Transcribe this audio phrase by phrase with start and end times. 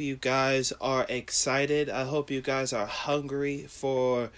[0.00, 1.88] you guys are excited.
[1.88, 4.30] I hope you guys are hungry for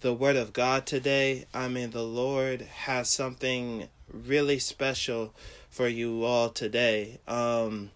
[0.00, 1.46] the Word of God today.
[1.52, 5.34] I mean, the Lord has something really special
[5.68, 7.20] for you all today.
[7.28, 7.90] Um,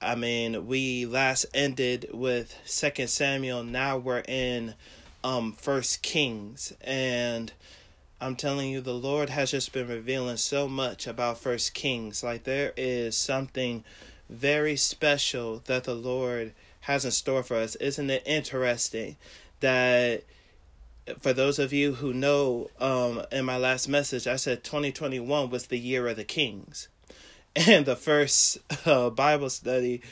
[0.00, 3.64] I mean, we last ended with Second Samuel.
[3.64, 4.74] Now we're in
[5.24, 7.52] um First Kings, and
[8.20, 12.22] I'm telling you, the Lord has just been revealing so much about First Kings.
[12.22, 13.84] Like there is something
[14.28, 17.74] very special that the Lord has in store for us.
[17.76, 19.16] Isn't it interesting
[19.60, 20.24] that
[21.20, 25.66] for those of you who know, um, in my last message, I said 2021 was
[25.66, 26.88] the year of the kings.
[27.68, 30.02] And the first uh, Bible study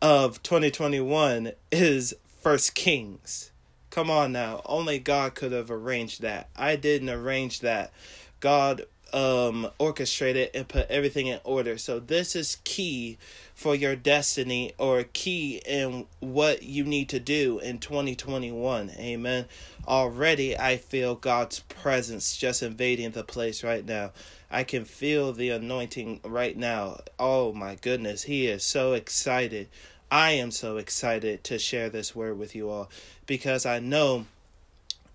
[0.00, 3.50] of 2021 is First Kings.
[3.90, 4.62] Come on now.
[4.64, 6.48] Only God could have arranged that.
[6.56, 7.92] I didn't arrange that.
[8.40, 11.78] God um orchestrated and put everything in order.
[11.78, 13.18] So this is key
[13.54, 18.90] for your destiny or key in what you need to do in 2021.
[18.98, 19.46] Amen.
[19.86, 24.12] Already I feel God's presence just invading the place right now.
[24.50, 27.00] I can feel the anointing right now.
[27.18, 29.68] Oh my goodness, he is so excited.
[30.10, 32.88] I am so excited to share this word with you all
[33.26, 34.26] because I know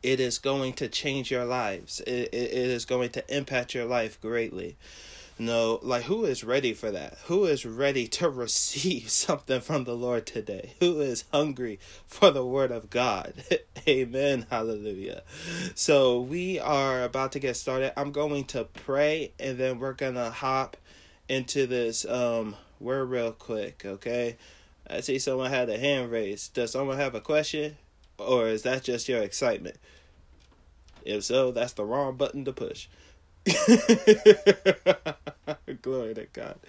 [0.04, 2.00] it is going to change your lives.
[2.02, 4.78] It, it, it is going to impact your life greatly.
[5.42, 7.18] No, like who is ready for that?
[7.26, 10.74] Who is ready to receive something from the Lord today?
[10.80, 13.34] Who is hungry for the word of God?
[13.88, 14.46] Amen.
[14.50, 15.24] Hallelujah.
[15.74, 18.00] So we are about to get started.
[18.00, 20.78] I'm going to pray and then we're going to hop
[21.28, 24.38] into this um word real quick, okay?
[24.88, 26.54] I see someone had a hand raised.
[26.54, 27.78] Does someone have a question?
[28.28, 29.78] Or is that just your excitement?
[31.04, 32.88] If so, that's the wrong button to push.
[35.82, 36.60] Glory to God.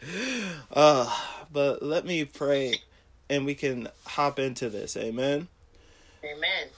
[0.73, 1.15] Uh,
[1.53, 2.77] but let me pray
[3.29, 4.97] and we can hop into this.
[4.97, 5.49] Amen.
[6.25, 6.69] Amen.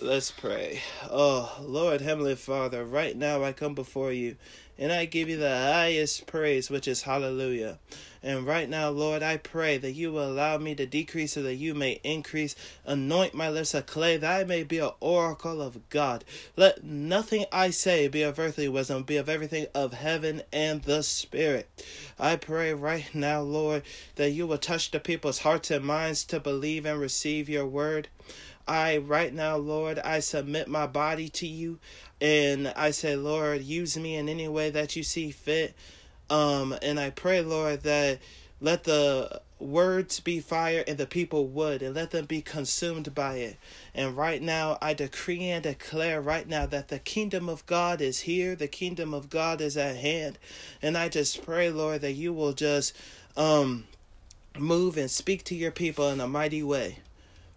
[0.00, 0.80] Let's pray.
[1.10, 4.36] Oh, Lord, Heavenly Father, right now I come before you
[4.78, 7.78] and I give you the highest praise, which is hallelujah.
[8.22, 11.54] And right now, Lord, I pray that you will allow me to decrease so that
[11.54, 12.56] you may increase.
[12.84, 16.24] Anoint my lips of clay that I may be an oracle of God.
[16.56, 21.02] Let nothing I say be of earthly wisdom, be of everything of heaven and the
[21.02, 21.68] Spirit.
[22.18, 23.84] I pray right now, Lord,
[24.16, 28.08] that you will touch the people's hearts and minds to believe and receive your word.
[28.68, 31.78] I, right now, Lord, I submit my body to you
[32.20, 35.74] and I say, Lord, use me in any way that you see fit.
[36.30, 38.18] Um, and I pray, Lord, that
[38.60, 43.36] let the words be fire and the people would, and let them be consumed by
[43.36, 43.56] it.
[43.94, 48.20] And right now, I decree and declare right now that the kingdom of God is
[48.20, 50.38] here, the kingdom of God is at hand.
[50.82, 52.94] And I just pray, Lord, that you will just
[53.36, 53.84] um,
[54.58, 56.98] move and speak to your people in a mighty way.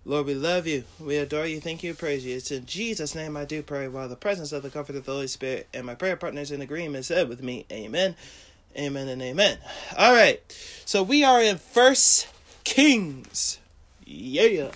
[0.10, 0.86] Lord, we love you.
[1.00, 1.62] We adore you.
[1.62, 1.94] Thank you.
[1.94, 2.36] Praise you.
[2.36, 5.12] It's in Jesus' name I do pray while the presence of the comfort of the
[5.12, 8.16] Holy Spirit and my prayer partners in agreement said with me, Amen.
[8.76, 9.60] Amen and amen.
[9.96, 10.42] All right.
[10.84, 12.28] So we are in First
[12.64, 13.60] Kings.
[14.04, 14.72] Yeah.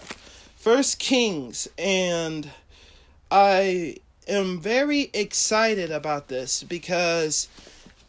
[0.55, 2.51] First Kings and
[3.31, 7.47] I am very excited about this because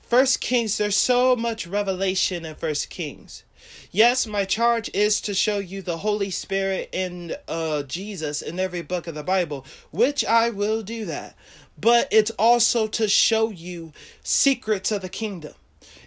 [0.03, 3.45] First Kings there's so much revelation in First Kings.
[3.91, 8.83] Yes, my charge is to show you the Holy Spirit and uh Jesus in every
[8.83, 11.37] book of the Bible, which I will do that.
[11.79, 13.93] But it's also to show you
[14.23, 15.55] secrets of the kingdom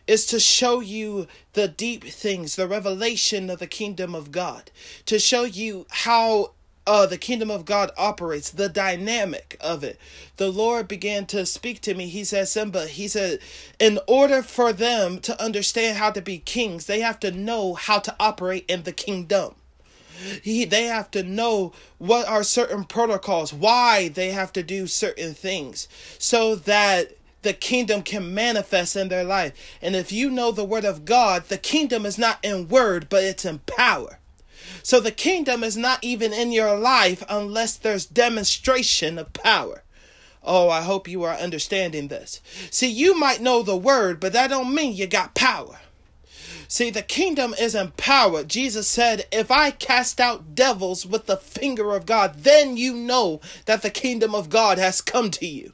[0.08, 4.72] is to show you the deep things, the revelation of the kingdom of God,
[5.06, 6.52] to show you how
[6.88, 10.00] uh, the kingdom of God operates, the dynamic of it.
[10.38, 12.08] The Lord began to speak to me.
[12.08, 13.40] He said, Simba, he said,
[13.78, 18.00] in order for them to understand how to be kings, they have to know how
[18.00, 19.56] to operate in the kingdom.
[20.42, 25.34] He, they have to know what are certain protocols, why they have to do certain
[25.36, 27.12] things, so that
[27.44, 29.54] the kingdom can manifest in their life.
[29.82, 33.24] And if you know the word of God, the kingdom is not in word, but
[33.24, 34.20] it's in power.
[34.84, 39.84] So the kingdom is not even in your life unless there's demonstration of power.
[40.44, 42.42] Oh, I hope you are understanding this.
[42.72, 45.80] See, you might know the word, but that don't mean you got power.
[46.70, 48.44] See, the kingdom is in power.
[48.44, 53.40] Jesus said, If I cast out devils with the finger of God, then you know
[53.66, 55.74] that the kingdom of God has come to you.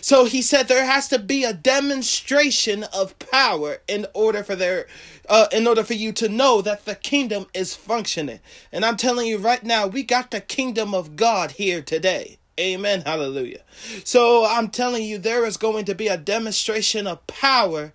[0.00, 4.86] So he said there has to be a demonstration of power in order for their
[5.28, 8.40] uh, in order for you to know that the kingdom is functioning.
[8.72, 12.38] And I'm telling you right now, we got the kingdom of God here today.
[12.58, 13.02] Amen.
[13.02, 13.60] Hallelujah.
[14.04, 17.92] So I'm telling you, there is going to be a demonstration of power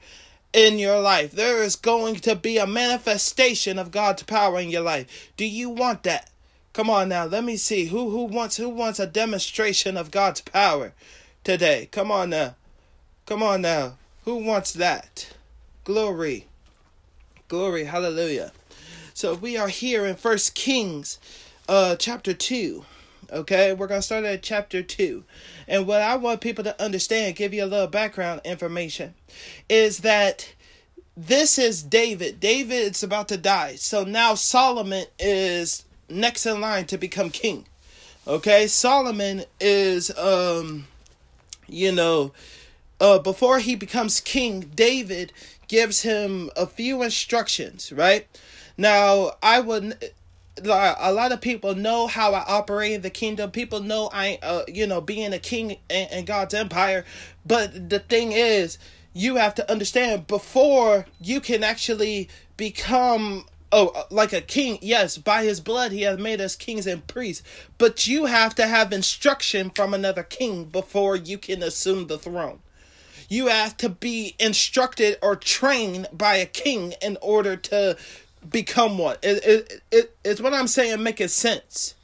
[0.54, 1.32] in your life.
[1.32, 5.32] There is going to be a manifestation of God's power in your life.
[5.38, 6.30] Do you want that?
[6.74, 10.40] Come on now, let me see who who wants who wants a demonstration of God's
[10.40, 10.94] power
[11.44, 11.90] today.
[11.92, 12.56] Come on now.
[13.26, 13.98] Come on now.
[14.24, 15.34] Who wants that?
[15.84, 16.48] Glory.
[17.52, 17.84] Glory.
[17.84, 18.54] Hallelujah.
[19.14, 21.20] So we are here in First Kings
[21.68, 22.86] uh chapter 2.
[23.30, 23.74] Okay?
[23.74, 25.26] We're to start at chapter 2.
[25.68, 29.16] And what I want people to understand, give you a little background information,
[29.68, 30.54] is that
[31.18, 32.40] this is David.
[32.40, 33.76] David is about to die.
[33.76, 37.66] So now Solomon is next in line to become king.
[38.26, 38.66] Okay?
[38.68, 40.88] Solomon is um
[41.68, 42.32] you know,
[43.02, 45.34] uh before he becomes king, David
[45.72, 48.28] gives him a few instructions, right?
[48.78, 50.12] Now, I would
[50.62, 53.52] a lot of people know how I operate in the kingdom.
[53.52, 57.06] People know I, uh, you know, being a king in, in God's empire.
[57.46, 58.78] But the thing is,
[59.14, 62.28] you have to understand before you can actually
[62.58, 66.86] become oh uh, like a king yes by his blood he has made us kings
[66.86, 67.44] and priests
[67.78, 72.60] but you have to have instruction from another king before you can assume the throne
[73.32, 77.96] you have to be instructed or trained by a king in order to
[78.50, 79.16] become one.
[79.24, 81.96] It, it, it, it's what I'm saying making sense.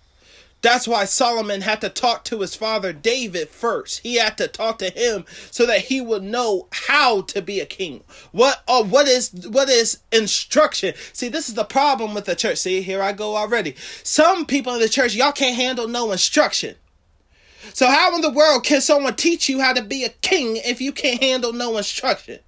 [0.61, 3.99] That's why Solomon had to talk to his father David first.
[3.99, 7.65] He had to talk to him so that he would know how to be a
[7.65, 8.05] king.
[8.31, 10.93] What uh, what is what is instruction?
[11.11, 12.57] See, this is the problem with the church.
[12.59, 13.75] See, here I go already.
[14.01, 16.75] Some people in the church, y'all can't handle no instruction.
[17.73, 20.81] So how in the world can someone teach you how to be a king if
[20.81, 22.39] you can't handle no instruction?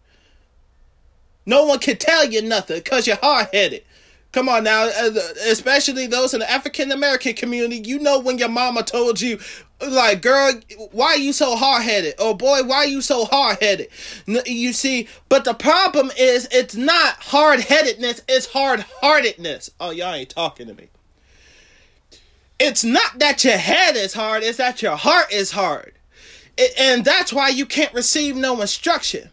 [1.45, 3.83] No one can tell you nothing because you're hard headed.
[4.31, 5.10] Come on now, uh,
[5.48, 7.77] especially those in the African American community.
[7.77, 9.39] You know when your mama told you,
[9.81, 10.54] like, girl,
[10.92, 12.13] why are you so hard headed?
[12.19, 13.88] Or boy, why are you so hard headed?
[14.27, 19.71] You see, but the problem is, it's not hard headedness, it's hard heartedness.
[19.80, 20.89] Oh, y'all ain't talking to me.
[22.59, 25.94] It's not that your head is hard, it's that your heart is hard.
[26.77, 29.29] And that's why you can't receive no instruction.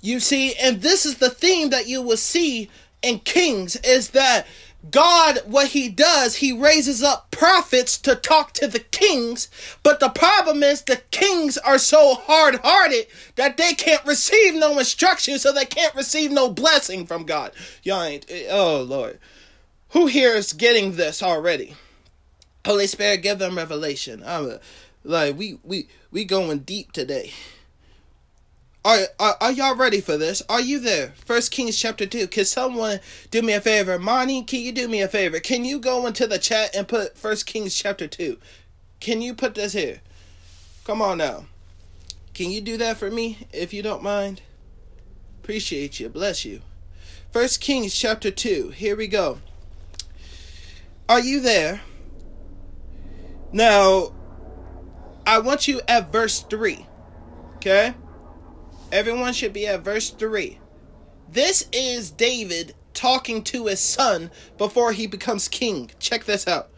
[0.00, 2.68] You see, and this is the theme that you will see
[3.02, 4.46] in Kings is that
[4.90, 9.48] God, what he does, he raises up prophets to talk to the kings.
[9.82, 14.78] But the problem is the kings are so hard hearted that they can't receive no
[14.78, 17.52] instruction, so they can't receive no blessing from God.
[17.82, 19.18] Y'all ain't, eh, oh Lord.
[19.90, 21.74] Who here is getting this already?
[22.68, 24.22] Holy Spirit, give them revelation.
[24.26, 24.58] I'm
[25.02, 27.32] like, we, we, we going deep today.
[28.84, 30.42] Are, are, are y'all ready for this?
[30.50, 31.14] Are you there?
[31.24, 32.26] First Kings chapter 2.
[32.26, 33.00] Can someone
[33.30, 33.98] do me a favor?
[33.98, 35.40] Monty, can you do me a favor?
[35.40, 38.36] Can you go into the chat and put First Kings chapter 2?
[39.00, 40.02] Can you put this here?
[40.84, 41.46] Come on now.
[42.34, 44.42] Can you do that for me if you don't mind?
[45.42, 46.10] Appreciate you.
[46.10, 46.60] Bless you.
[47.32, 48.72] First Kings chapter 2.
[48.76, 49.38] Here we go.
[51.08, 51.80] Are you there?
[53.52, 54.12] Now,
[55.26, 56.86] I want you at verse 3.
[57.56, 57.94] Okay?
[58.92, 60.58] Everyone should be at verse 3.
[61.30, 65.90] This is David talking to his son before he becomes king.
[65.98, 66.70] Check this out.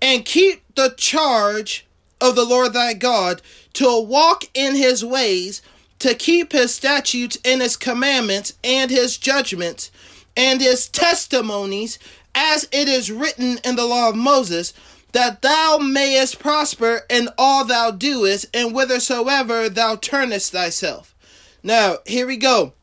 [0.00, 1.86] And keep the charge
[2.20, 3.42] of the Lord thy God
[3.74, 5.62] to walk in his ways,
[5.98, 9.90] to keep his statutes and his commandments and his judgments
[10.36, 11.98] and his testimonies,
[12.34, 14.72] as it is written in the law of Moses,
[15.12, 21.14] that thou mayest prosper in all thou doest, and whithersoever thou turnest thyself.
[21.62, 22.74] Now, here we go.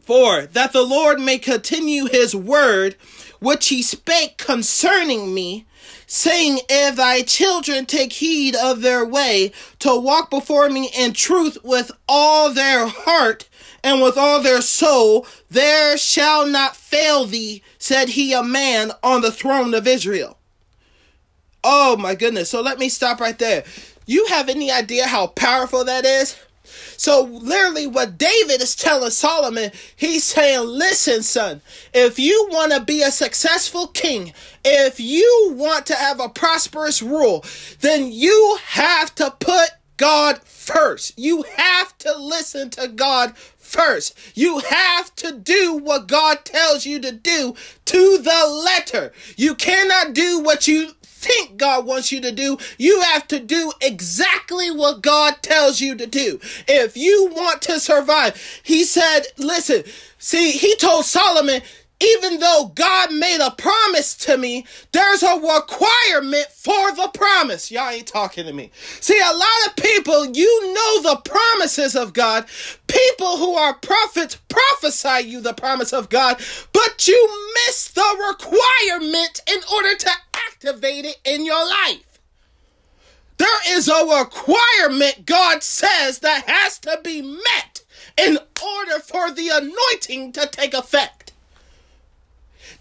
[0.00, 2.96] For that the Lord may continue his word,
[3.40, 5.66] which he spake concerning me,
[6.06, 11.56] saying, If thy children take heed of their way, to walk before me in truth
[11.64, 13.48] with all their heart
[13.82, 19.22] and with all their soul, there shall not fail thee, said he, a man on
[19.22, 20.38] the throne of Israel.
[21.64, 22.50] Oh my goodness.
[22.50, 23.64] So let me stop right there.
[24.06, 26.36] You have any idea how powerful that is?
[26.96, 32.80] So literally what David is telling Solomon, he's saying, listen, son, if you want to
[32.80, 34.32] be a successful king,
[34.64, 37.44] if you want to have a prosperous rule,
[37.80, 41.18] then you have to put God first.
[41.18, 44.16] You have to listen to God first.
[44.36, 47.54] You have to do what God tells you to do
[47.86, 49.12] to the letter.
[49.36, 50.92] You cannot do what you
[51.24, 52.58] think God wants you to do.
[52.78, 56.38] You have to do exactly what God tells you to do.
[56.68, 59.84] If you want to survive, he said, listen,
[60.18, 61.62] see, he told Solomon,
[62.00, 67.70] even though God made a promise to me, there's a requirement for the promise.
[67.70, 68.70] Y'all ain't talking to me.
[69.00, 72.46] See, a lot of people, you know the promises of God.
[72.88, 76.40] People who are prophets prophesy you the promise of God,
[76.72, 80.10] but you miss the requirement in order to
[80.54, 82.20] activate it in your life.
[83.36, 87.82] There is a requirement God says that has to be met
[88.16, 91.23] in order for the anointing to take effect.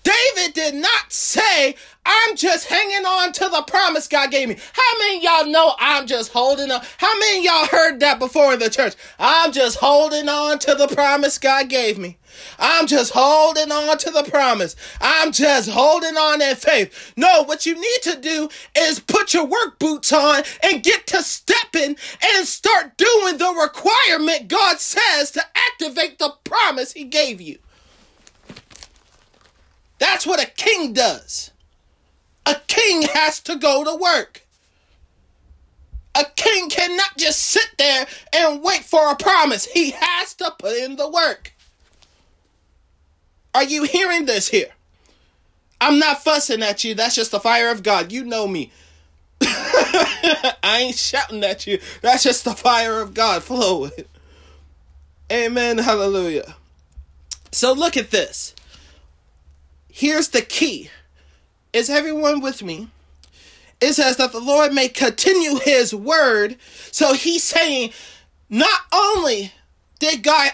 [0.03, 4.57] David did not say, I'm just hanging on to the promise God gave me.
[4.73, 6.81] How many y'all know I'm just holding on?
[6.97, 8.95] How many y'all heard that before in the church?
[9.17, 12.17] I'm just holding on to the promise God gave me.
[12.59, 14.75] I'm just holding on to the promise.
[14.99, 17.13] I'm just holding on in faith.
[17.15, 21.23] No, what you need to do is put your work boots on and get to
[21.23, 21.95] stepping
[22.35, 27.59] and start doing the requirement God says to activate the promise He gave you.
[30.03, 31.51] That's what a king does.
[32.45, 34.45] A king has to go to work.
[36.13, 39.63] A king cannot just sit there and wait for a promise.
[39.65, 41.53] He has to put in the work.
[43.55, 44.73] Are you hearing this here?
[45.79, 46.95] I'm not fussing at you.
[46.95, 48.11] That's just the fire of God.
[48.11, 48.73] You know me.
[49.41, 51.79] I ain't shouting at you.
[52.01, 53.91] That's just the fire of God flowing.
[55.31, 55.77] Amen.
[55.77, 56.55] Hallelujah.
[57.53, 58.53] So look at this
[59.93, 60.89] here's the key.
[61.71, 62.89] Is everyone with me?
[63.79, 66.57] It says that the Lord may continue his word.
[66.91, 67.91] So he's saying,
[68.49, 69.53] not only
[69.99, 70.51] did God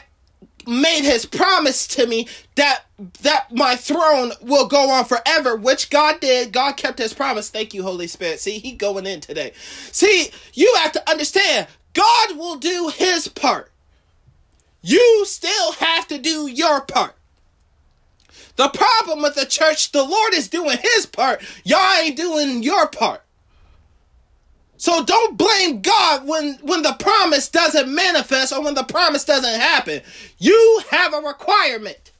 [0.67, 2.83] made his promise to me that
[3.21, 6.51] that my throne will go on forever, which God did.
[6.51, 7.49] God kept his promise.
[7.49, 8.39] Thank you, Holy Spirit.
[8.39, 9.53] See, he going in today.
[9.55, 13.71] See, you have to understand, God will do his part.
[14.81, 17.15] You still have to do your part.
[18.59, 21.41] The problem with the church, the Lord is doing his part.
[21.63, 23.21] Y'all ain't doing your part.
[24.75, 29.61] So don't blame God when when the promise doesn't manifest or when the promise doesn't
[29.61, 30.01] happen.
[30.39, 32.11] You have a requirement.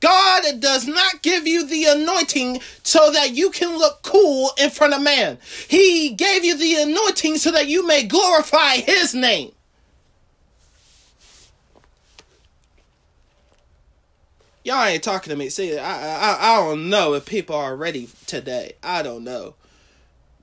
[0.00, 4.94] God does not give you the anointing so that you can look cool in front
[4.94, 5.38] of man.
[5.68, 9.52] He gave you the anointing so that you may glorify his name.
[14.68, 15.48] Y'all ain't talking to me.
[15.48, 15.90] See, I,
[16.36, 18.74] I I don't know if people are ready today.
[18.82, 19.54] I don't know.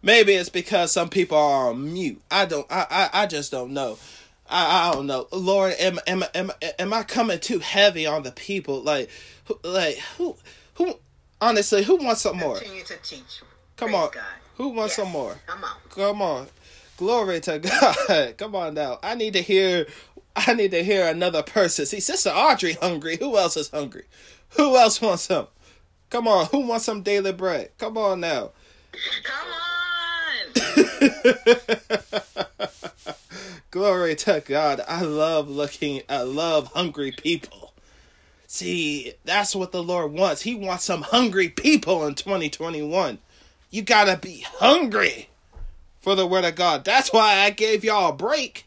[0.02, 2.22] Maybe it's because some people are on mute.
[2.30, 2.68] I don't.
[2.70, 3.98] I I, I just don't know.
[4.50, 5.28] I, I don't know.
[5.32, 8.82] Lord, am am am am I coming too heavy on the people?
[8.82, 9.10] Like,
[9.46, 10.36] who, like who
[10.76, 10.96] who?
[11.42, 12.58] Honestly, who wants some more?
[12.58, 13.42] Continue to teach.
[13.78, 14.12] Come Praise on.
[14.12, 14.24] God.
[14.58, 15.06] Who wants Yes.
[15.06, 15.36] some more?
[15.48, 15.76] Come on.
[15.90, 16.48] Come on.
[16.98, 17.60] Glory to
[18.08, 18.38] God.
[18.38, 19.00] Come on now.
[19.04, 19.86] I need to hear
[20.36, 21.86] I need to hear another person.
[21.86, 23.18] See, Sister Audrey hungry.
[23.18, 24.06] Who else is hungry?
[24.58, 25.48] Who else wants some?
[26.10, 27.72] Come on, who wants some daily bread?
[27.78, 28.52] Come on now.
[29.24, 29.56] Come on.
[33.72, 34.82] Glory to God.
[34.88, 37.74] I love looking I love hungry people.
[38.48, 40.44] See, that's what the Lord wants.
[40.44, 43.18] He wants some hungry people in 2021.
[43.70, 45.28] You got to be hungry
[46.00, 46.86] for the word of God.
[46.86, 48.65] That's why I gave y'all a break.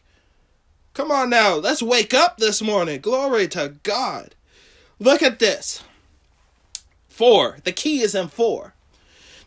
[0.93, 2.99] Come on now, let's wake up this morning.
[3.01, 4.35] Glory to God.
[4.99, 5.83] Look at this.
[7.07, 7.59] 4.
[7.63, 8.73] The key is in 4.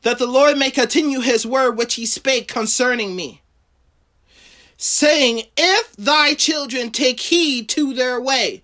[0.03, 3.43] That the Lord may continue his word which he spake concerning me
[4.83, 8.63] saying, If thy children take heed to their way,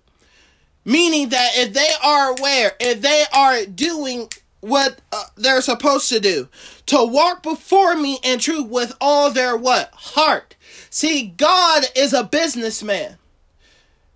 [0.83, 6.19] meaning that if they are aware, if they are doing what uh, they're supposed to
[6.19, 6.49] do,
[6.87, 9.91] to walk before me in truth with all their what?
[9.93, 10.55] Heart.
[10.89, 13.17] See, God is a businessman.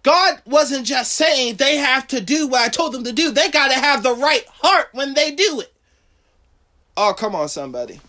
[0.01, 3.31] God wasn't just saying they have to do what I told them to do.
[3.31, 5.73] They got to have the right heart when they do it.
[6.97, 8.01] Oh, come on, somebody.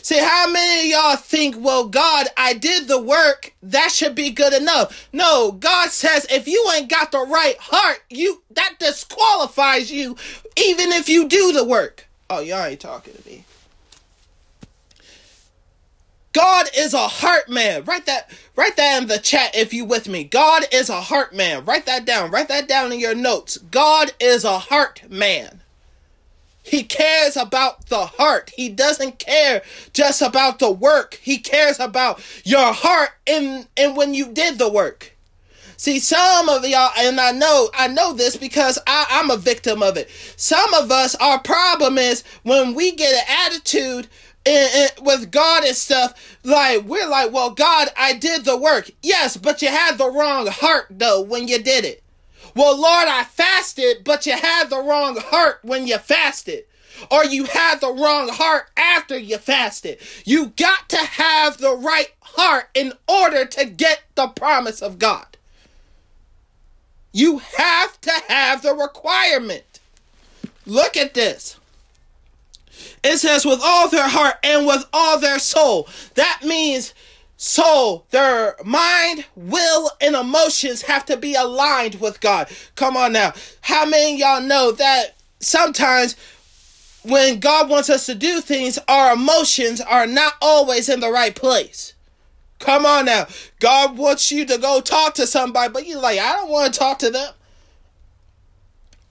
[0.00, 4.30] See, how many of y'all think, well, God, I did the work, that should be
[4.30, 5.08] good enough?
[5.12, 10.16] No, God says if you ain't got the right heart, you that disqualifies you
[10.56, 12.06] even if you do the work.
[12.28, 13.44] Oh, y'all ain't talking to me.
[16.34, 17.84] God is a heart man.
[17.84, 20.24] Write that write that in the chat if you with me.
[20.24, 21.64] God is a heart man.
[21.64, 22.30] Write that down.
[22.30, 23.56] Write that down in your notes.
[23.56, 25.62] God is a heart man.
[26.62, 28.50] He cares about the heart.
[28.56, 29.62] He doesn't care
[29.92, 31.20] just about the work.
[31.22, 35.12] He cares about your heart and and when you did the work.
[35.76, 39.82] See, some of y'all, and I know, I know this because I, I'm a victim
[39.82, 40.08] of it.
[40.36, 44.08] Some of us, our problem is when we get an attitude
[44.44, 48.90] in, in- with God and stuff, like, we're like, well, God, I did the work.
[49.02, 52.02] Yes, but you had the wrong heart, though, when you did it.
[52.54, 56.64] Well, Lord, I fasted, but you had the wrong heart when you fasted.
[57.10, 59.98] Or you had the wrong heart after you fasted.
[60.24, 65.36] You got to have the right heart in order to get the promise of God.
[67.12, 69.80] You have to have the requirement.
[70.66, 71.58] Look at this.
[73.02, 75.88] It says, with all their heart and with all their soul.
[76.14, 76.94] That means
[77.36, 82.48] soul, their mind, will, and emotions have to be aligned with God.
[82.76, 83.32] Come on now.
[83.60, 86.16] How many y'all know that sometimes
[87.02, 91.34] when God wants us to do things, our emotions are not always in the right
[91.34, 91.92] place?
[92.60, 93.26] Come on now.
[93.60, 96.78] God wants you to go talk to somebody, but you're like, I don't want to
[96.78, 97.33] talk to them.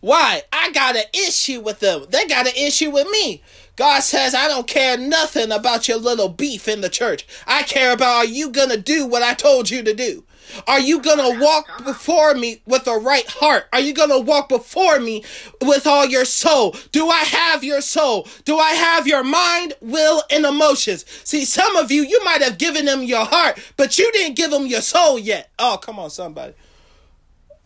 [0.03, 0.41] Why?
[0.51, 2.07] I got an issue with them.
[2.09, 3.41] They got an issue with me.
[3.77, 7.25] God says, I don't care nothing about your little beef in the church.
[7.47, 10.25] I care about are you going to do what I told you to do?
[10.67, 13.69] Are you going to walk before me with a right heart?
[13.71, 15.23] Are you going to walk before me
[15.61, 16.75] with all your soul?
[16.91, 18.27] Do I have your soul?
[18.43, 21.05] Do I have your mind, will, and emotions?
[21.23, 24.51] See, some of you, you might have given them your heart, but you didn't give
[24.51, 25.49] them your soul yet.
[25.57, 26.55] Oh, come on, somebody.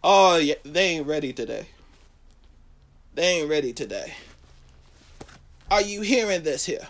[0.03, 1.65] Oh, yeah, they ain't ready today.
[3.17, 4.13] They ain't ready today.
[5.71, 6.87] Are you hearing this here?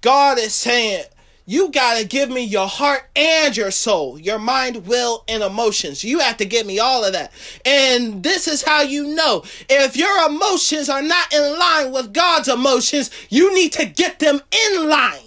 [0.00, 1.04] God is saying,
[1.44, 6.04] you got to give me your heart and your soul, your mind, will, and emotions.
[6.04, 7.32] You have to give me all of that.
[7.66, 12.48] And this is how you know if your emotions are not in line with God's
[12.48, 15.25] emotions, you need to get them in line.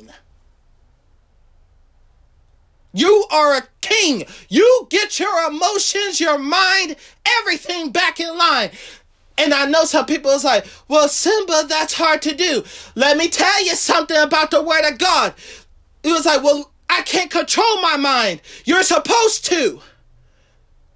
[2.94, 4.26] You are a king.
[4.50, 6.96] You get your emotions, your mind,
[7.40, 8.72] everything back in line.
[9.38, 12.64] And I know some people is like, well, Simba, that's hard to do.
[12.96, 15.34] Let me tell you something about the word of God.
[16.04, 18.42] It was like, well, I can't control my mind.
[18.66, 19.80] You're supposed to.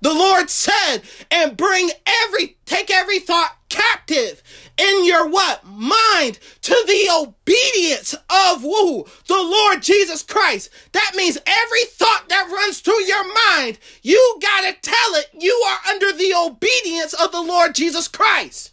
[0.02, 1.00] The Lord said,
[1.32, 4.44] and bring every, take every thought captive
[4.78, 5.66] in your what?
[5.66, 9.06] Mind to the obedience of who?
[9.28, 10.70] The Lord Jesus Christ.
[10.92, 15.80] That means every thought that runs through your mind, you gotta tell it you are
[15.92, 18.72] under the obedience of the Lord Jesus Christ.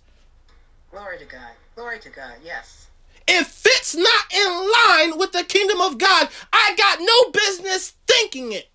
[0.90, 1.52] Glory to God.
[1.74, 2.34] Glory to God.
[2.44, 2.88] Yes.
[3.26, 8.52] If it's not in line with the kingdom of God, I got no business thinking
[8.52, 8.69] it.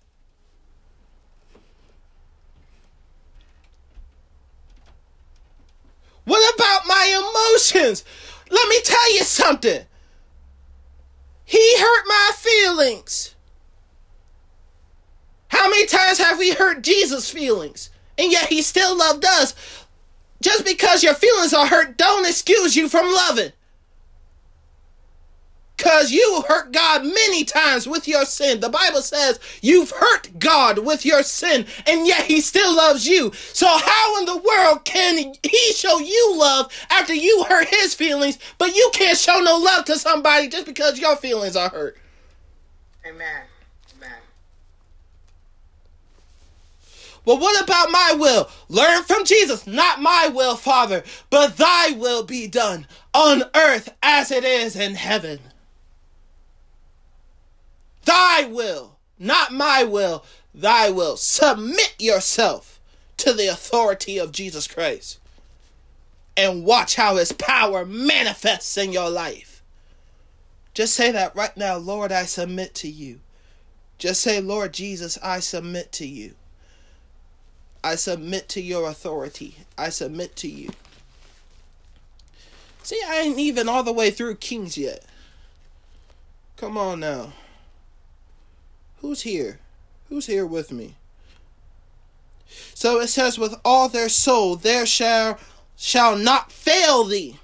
[6.26, 8.04] What about my emotions?
[8.50, 9.84] Let me tell you something.
[11.44, 13.36] He hurt my feelings.
[15.48, 17.90] How many times have we hurt Jesus' feelings?
[18.18, 19.54] And yet he still loved us.
[20.42, 23.52] Just because your feelings are hurt, don't excuse you from loving.
[25.76, 28.60] Because you hurt God many times with your sin.
[28.60, 33.32] The Bible says you've hurt God with your sin, and yet He still loves you.
[33.52, 38.38] So, how in the world can He show you love after you hurt His feelings,
[38.58, 41.98] but you can't show no love to somebody just because your feelings are hurt?
[43.06, 43.42] Amen.
[43.96, 44.16] Amen.
[47.26, 48.48] Well, what about my will?
[48.68, 49.66] Learn from Jesus.
[49.66, 54.94] Not my will, Father, but thy will be done on earth as it is in
[54.94, 55.40] heaven.
[58.06, 61.18] Thy will, not my will, thy will.
[61.18, 62.80] Submit yourself
[63.18, 65.18] to the authority of Jesus Christ
[66.36, 69.62] and watch how his power manifests in your life.
[70.72, 73.20] Just say that right now, Lord, I submit to you.
[73.98, 76.34] Just say, Lord Jesus, I submit to you.
[77.82, 79.56] I submit to your authority.
[79.78, 80.70] I submit to you.
[82.82, 85.04] See, I ain't even all the way through Kings yet.
[86.56, 87.32] Come on now.
[89.00, 89.60] Who's here?
[90.08, 90.96] Who's here with me?
[92.74, 95.38] So it says, with all their soul, there shall
[95.76, 97.38] shall not fail thee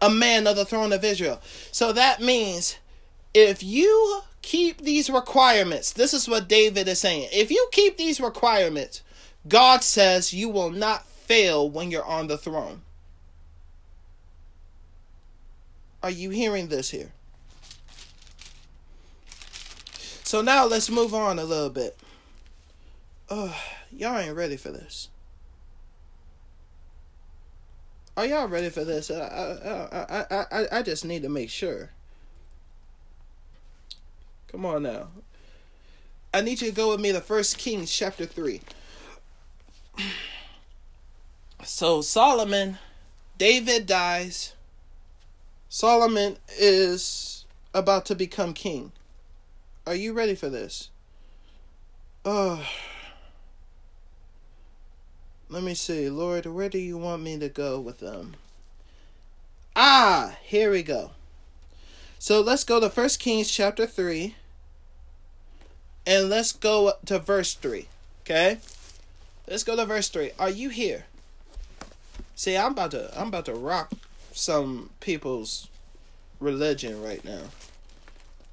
[0.00, 1.40] a man of the throne of Israel.
[1.70, 2.78] So that means
[3.32, 7.28] if you keep these requirements, this is what David is saying.
[7.32, 9.02] If you keep these requirements,
[9.48, 12.82] God says you will not fail when you're on the throne.
[16.02, 17.13] Are you hearing this here?
[20.24, 21.98] So now let's move on a little bit.
[23.28, 23.54] Oh,
[23.92, 25.08] y'all ain't ready for this.
[28.16, 29.10] Are y'all ready for this?
[29.10, 31.90] I, I, I, I, I just need to make sure.
[34.48, 35.08] Come on now.
[36.32, 38.60] I need you to go with me to First Kings chapter 3.
[41.62, 42.76] So Solomon,
[43.38, 44.52] David dies.
[45.70, 48.92] Solomon is about to become king.
[49.86, 50.90] Are you ready for this?
[52.24, 52.66] Oh.
[55.50, 56.08] let me see.
[56.08, 58.34] Lord, where do you want me to go with them?
[59.76, 61.10] Ah, here we go.
[62.18, 64.34] So let's go to First Kings chapter 3.
[66.06, 67.88] And let's go to verse 3.
[68.22, 68.58] Okay?
[69.46, 70.30] Let's go to verse 3.
[70.38, 71.04] Are you here?
[72.34, 73.92] See, I'm about to I'm about to rock
[74.32, 75.68] some people's
[76.40, 77.42] religion right now.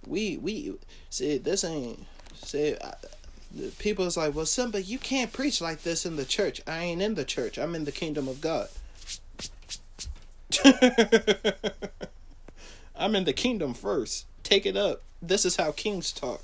[0.06, 0.74] We we
[1.10, 2.94] see this ain't see I,
[3.80, 6.62] people's like, well, Simba, you can't preach like this in the church.
[6.68, 7.58] I ain't in the church.
[7.58, 8.70] I'm in the kingdom of God.
[12.96, 14.26] I'm in the kingdom first.
[14.44, 15.02] Take it up.
[15.22, 16.44] This is how kings talk.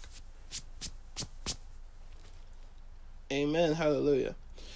[3.32, 3.74] Amen.
[3.74, 4.36] Hallelujah.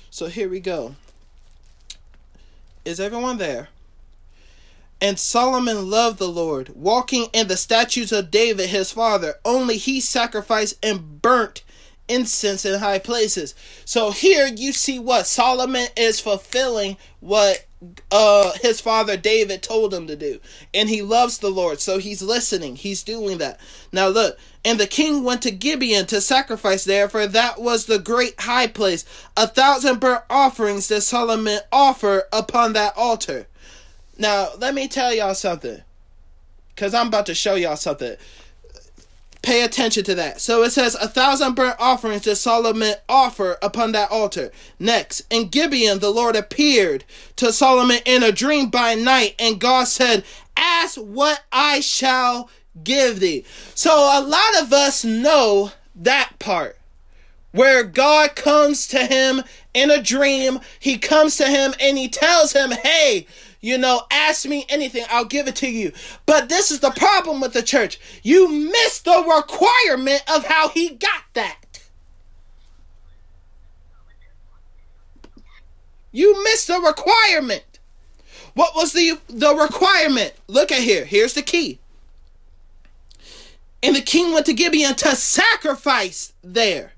[0.10, 0.96] So here we go.
[2.84, 3.70] Is everyone there?
[5.02, 9.36] And Solomon loved the Lord, walking in the statutes of David his father.
[9.44, 11.64] Only he sacrificed and burnt
[12.08, 13.56] incense in high places.
[13.86, 17.66] So here you see what Solomon is fulfilling what
[18.12, 20.40] uh his father David told him to do.
[20.74, 22.76] And he loves the Lord, so he's listening.
[22.76, 23.60] He's doing that.
[23.92, 27.98] Now look, and the king went to Gibeon to sacrifice there, for that was the
[27.98, 29.04] great high place.
[29.36, 33.48] A thousand burnt offerings did Solomon offer upon that altar.
[34.18, 35.82] Now, let me tell y'all something.
[36.76, 38.16] Because I'm about to show y'all something.
[39.42, 40.40] Pay attention to that.
[40.40, 44.52] So it says, A thousand burnt offerings did Solomon offer upon that altar.
[44.80, 47.04] Next, in Gibeon, the Lord appeared
[47.38, 50.24] to Solomon in a dream by night, and God said,
[50.56, 52.50] Ask what I shall
[52.84, 53.44] give thee.
[53.74, 56.78] So a lot of us know that part
[57.52, 59.44] where God comes to him
[59.74, 60.60] in a dream.
[60.80, 63.28] He comes to him and he tells him, Hey,
[63.62, 65.94] you know, ask me anything, I'll give it to you.
[66.26, 68.00] But this is the problem with the church.
[68.24, 71.58] You miss the requirement of how he got that.
[76.12, 77.64] You missed the requirement.
[78.54, 80.34] What was the the requirement?
[80.48, 81.06] Look at here.
[81.06, 81.80] Here's the key.
[83.82, 86.94] And the king went to Gibeon to sacrifice there.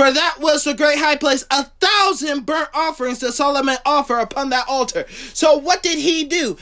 [0.00, 1.44] For that was the great high place.
[1.50, 5.04] A thousand burnt offerings did Solomon offer upon that altar.
[5.34, 6.56] So what did he do?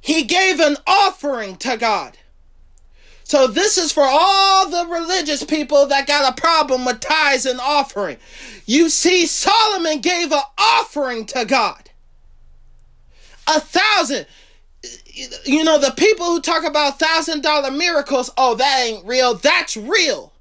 [0.00, 2.16] He gave an offering to God.
[3.24, 7.58] So this is for all the religious people that got a problem with tithes and
[7.58, 8.18] offering.
[8.66, 11.90] You see, Solomon gave an offering to God.
[13.48, 14.26] A thousand.
[15.44, 19.34] You know, the people who talk about thousand dollar miracles, oh, that ain't real.
[19.34, 20.32] That's real.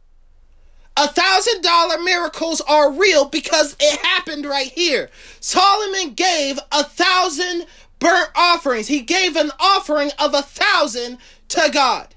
[0.97, 5.09] A thousand dollar miracles are real because it happened right here.
[5.41, 7.65] Solomon gave a thousand
[7.99, 8.87] burnt offerings.
[8.87, 11.17] He gave an offering of a thousand
[11.49, 12.15] to God.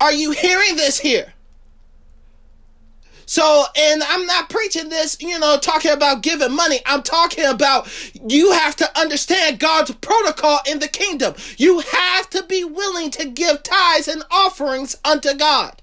[0.00, 1.32] Are you hearing this here?
[3.24, 6.80] So, and I'm not preaching this, you know, talking about giving money.
[6.84, 7.88] I'm talking about
[8.28, 11.34] you have to understand God's protocol in the kingdom.
[11.56, 15.79] You have to be willing to give tithes and offerings unto God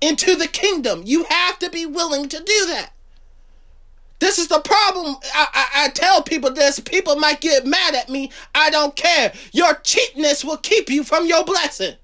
[0.00, 1.02] into the kingdom.
[1.04, 2.92] You have to be willing to do that.
[4.20, 5.16] This is the problem.
[5.34, 6.78] I, I, I, tell people this.
[6.78, 8.30] People might get mad at me.
[8.54, 9.32] I don't care.
[9.52, 11.94] Your cheapness will keep you from your blessing.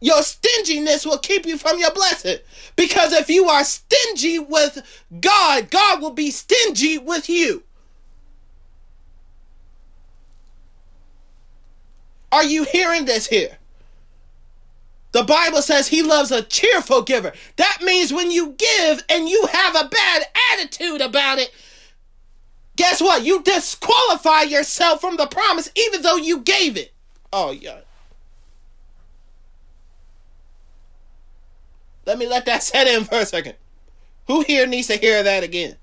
[0.00, 2.38] Your stinginess will keep you from your blessing.
[2.76, 4.82] Because if you are stingy with
[5.20, 7.64] God, God will be stingy with you.
[12.32, 13.58] Are you hearing this here?
[15.12, 17.32] The Bible says he loves a cheerful giver.
[17.56, 21.52] That means when you give and you have a bad attitude about it,
[22.76, 23.24] guess what?
[23.24, 26.92] You disqualify yourself from the promise even though you gave it.
[27.32, 27.80] Oh, yeah.
[32.06, 33.56] Let me let that set in for a second.
[34.26, 35.76] Who here needs to hear that again?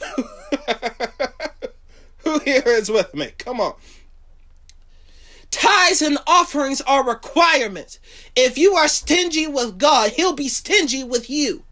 [2.18, 3.32] Who here is with me?
[3.38, 3.74] Come on.
[5.52, 8.00] Tithes and offerings are requirements.
[8.34, 11.62] If you are stingy with God, He'll be stingy with you.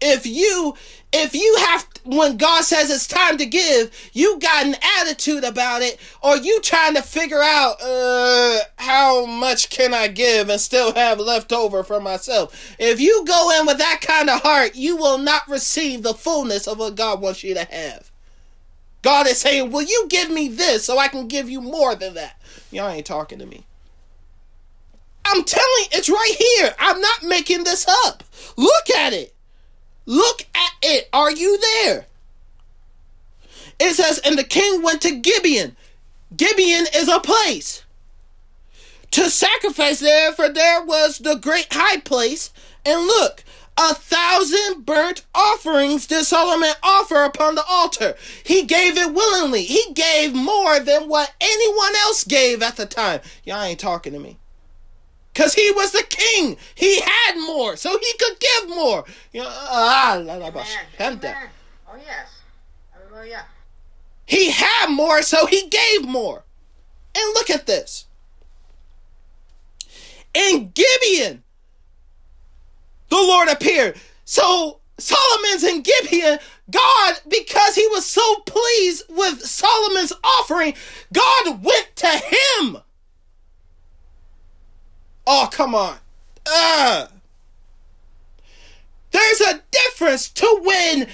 [0.00, 0.76] If you
[1.12, 5.80] if you have when God says it's time to give, you got an attitude about
[5.80, 10.92] it, or you trying to figure out uh, how much can I give and still
[10.92, 12.76] have left over for myself.
[12.78, 16.68] If you go in with that kind of heart, you will not receive the fullness
[16.68, 18.12] of what God wants you to have.
[19.06, 22.14] God is saying, Will you give me this so I can give you more than
[22.14, 22.42] that?
[22.72, 23.64] Y'all ain't talking to me.
[25.24, 26.74] I'm telling it's right here.
[26.76, 28.24] I'm not making this up.
[28.56, 29.32] Look at it.
[30.06, 31.08] Look at it.
[31.12, 32.06] Are you there?
[33.78, 35.76] It says, And the king went to Gibeon.
[36.36, 37.84] Gibeon is a place
[39.12, 42.52] to sacrifice there, for there was the great high place.
[42.84, 43.44] And look,
[43.78, 48.14] A thousand burnt offerings did Solomon offer upon the altar.
[48.42, 49.64] He gave it willingly.
[49.64, 53.20] He gave more than what anyone else gave at the time.
[53.44, 54.38] Y'all ain't talking to me.
[55.34, 56.56] Cause he was the king.
[56.74, 59.04] He had more, so he could give more.
[59.32, 60.14] You know, ah.
[60.14, 61.50] Amen.
[61.86, 62.40] Oh yes.
[62.90, 63.44] Hallelujah.
[64.24, 66.44] He had more, so he gave more.
[67.14, 68.06] And look at this.
[70.32, 71.42] In Gibeon,
[73.08, 73.96] the Lord appeared.
[74.24, 76.38] So Solomon's in Gibeon.
[76.70, 80.74] God, because he was so pleased with Solomon's offering,
[81.12, 82.78] God went to him.
[85.26, 85.98] Oh, come on.
[86.44, 87.06] Uh,
[89.10, 91.08] there's a difference to when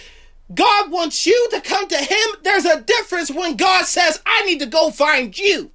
[0.54, 2.28] God wants you to come to him.
[2.42, 5.70] There's a difference when God says, I need to go find you.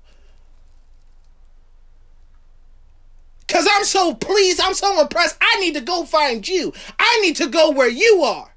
[3.47, 5.37] Because I'm so pleased, I'm so impressed.
[5.41, 6.73] I need to go find you.
[6.99, 8.53] I need to go where you are.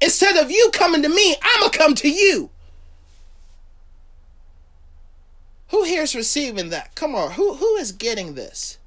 [0.00, 2.50] Instead of you coming to me, I'm going to come to you.
[5.68, 6.94] Who here is receiving that?
[6.94, 7.32] Come on.
[7.32, 8.78] Who, who is getting this?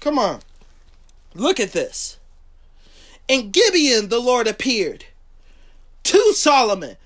[0.00, 0.40] Come on.
[1.34, 2.18] Look at this.
[3.28, 5.04] In Gibeon, the Lord appeared
[6.04, 6.96] to Solomon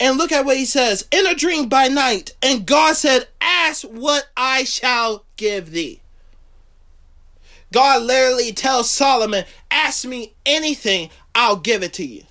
[0.00, 2.34] and look at what he says in a dream by night.
[2.42, 6.00] And God said, Ask what I shall give thee.
[7.72, 12.24] God literally tells Solomon, Ask me anything, I'll give it to you.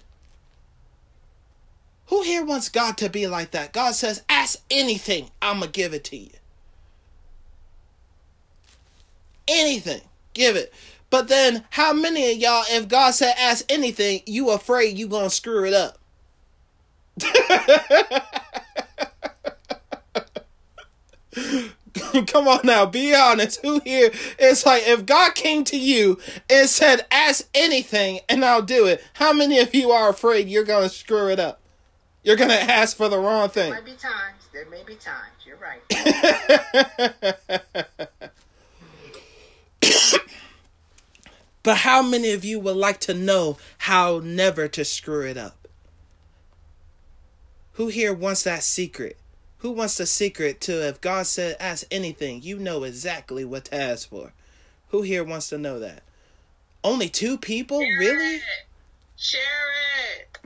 [2.07, 3.73] Who here wants God to be like that?
[3.73, 6.31] God says, Ask anything, I'm going to give it to you.
[9.47, 10.01] Anything,
[10.33, 10.73] give it.
[11.09, 15.29] But then, how many of y'all, if God said ask anything, you afraid you gonna
[15.29, 15.97] screw it up?
[22.27, 23.59] Come on now, be honest.
[23.61, 24.11] Who here?
[24.39, 26.17] It's like if God came to you
[26.49, 30.63] and said, "Ask anything, and I'll do it." How many of you are afraid you're
[30.63, 31.59] gonna screw it up?
[32.23, 33.71] You're gonna ask for the wrong thing.
[33.71, 34.47] There may be times.
[34.51, 35.31] There may be times.
[35.45, 35.81] You're right.
[41.63, 45.66] but how many of you would like to know how never to screw it up?
[47.77, 49.17] Who here wants that secret?
[49.59, 53.75] Who wants the secret to if God said ask anything, you know exactly what to
[53.75, 54.33] ask for?
[54.89, 56.01] Who here wants to know that?
[56.83, 57.79] Only two people?
[57.79, 58.35] Share really?
[58.37, 58.41] It.
[59.15, 59.41] Share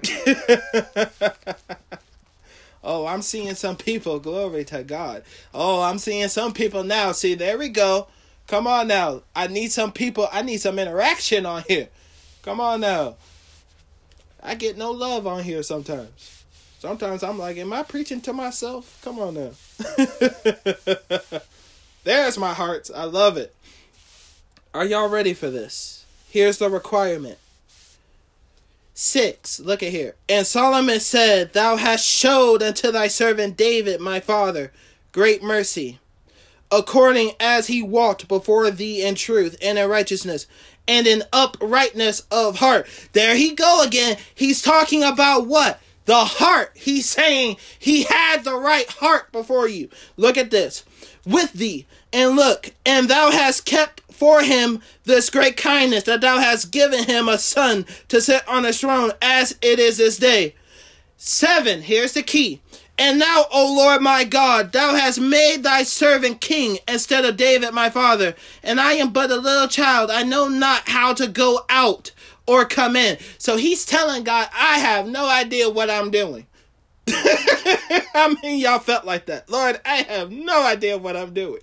[0.03, 1.77] it.
[2.83, 4.19] oh, I'm seeing some people.
[4.19, 5.23] Glory to God.
[5.53, 7.13] Oh, I'm seeing some people now.
[7.13, 8.07] See, there we go.
[8.47, 9.21] Come on now.
[9.33, 10.27] I need some people.
[10.33, 11.87] I need some interaction on here.
[12.41, 13.15] Come on now.
[14.43, 16.40] I get no love on here sometimes.
[16.81, 18.99] Sometimes I'm like, am I preaching to myself?
[19.03, 19.51] Come on now.
[22.03, 22.89] There's my heart.
[22.95, 23.53] I love it.
[24.73, 26.07] Are y'all ready for this?
[26.27, 27.37] Here's the requirement.
[28.95, 30.15] Six, look at here.
[30.27, 34.71] And Solomon said, Thou hast showed unto thy servant David, my father,
[35.11, 35.99] great mercy,
[36.71, 40.47] according as he walked before thee in truth and in righteousness
[40.87, 42.87] and in uprightness of heart.
[43.13, 44.17] There he go again.
[44.33, 45.79] He's talking about what?
[46.05, 46.71] The heart.
[46.75, 49.89] He's saying he had the right heart before you.
[50.17, 50.83] Look at this.
[51.25, 51.85] With thee.
[52.11, 57.05] And look, and thou hast kept for him this great kindness that thou hast given
[57.05, 60.55] him a son to sit on a throne as it is this day.
[61.17, 61.83] Seven.
[61.83, 62.61] Here's the key.
[62.97, 67.73] And now, O Lord my God, thou hast made thy servant king instead of David
[67.73, 70.11] my father, and I am but a little child.
[70.11, 72.11] I know not how to go out
[72.45, 73.17] or come in.
[73.37, 76.47] So he's telling God, I have no idea what I'm doing.
[77.07, 79.49] I mean, y'all felt like that?
[79.49, 81.61] Lord, I have no idea what I'm doing.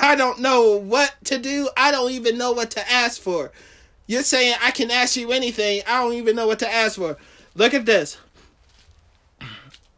[0.00, 1.68] I don't know what to do.
[1.76, 3.52] I don't even know what to ask for.
[4.06, 5.82] You're saying I can ask you anything.
[5.86, 7.16] I don't even know what to ask for.
[7.54, 8.18] Look at this.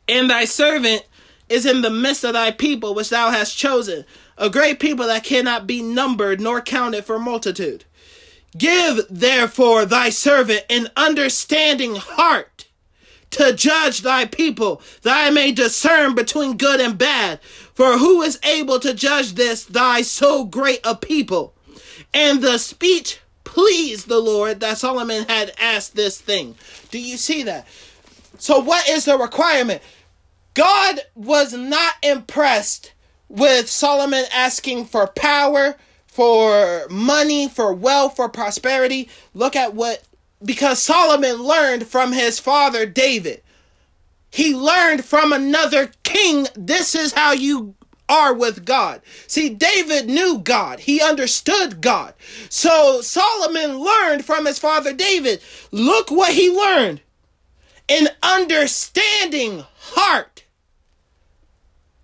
[0.09, 1.05] And thy servant
[1.49, 4.05] is in the midst of thy people which thou hast chosen,
[4.39, 7.85] a great people that cannot be numbered nor counted for multitude.
[8.57, 12.67] Give therefore thy servant an understanding heart
[13.31, 17.41] to judge thy people, that I may discern between good and bad.
[17.43, 21.55] For who is able to judge this thy so great a people?
[22.15, 26.55] And the speech pleased the Lord that Solomon had asked this thing.
[26.91, 27.67] Do you see that?
[28.39, 29.83] So, what is the requirement?
[30.55, 32.93] God was not impressed
[33.29, 35.77] with Solomon asking for power,
[36.17, 39.07] for money, for wealth, for prosperity.
[39.35, 40.03] Look at what,
[40.43, 43.43] because Solomon learned from his father David.
[44.31, 46.47] He learned from another king.
[46.55, 47.75] This is how you
[48.09, 49.03] are with God.
[49.27, 50.81] See, David knew God.
[50.81, 52.15] He understood God.
[52.49, 55.43] So Solomon learned from his father David.
[55.71, 57.03] Look what he learned.
[57.91, 60.45] An understanding heart.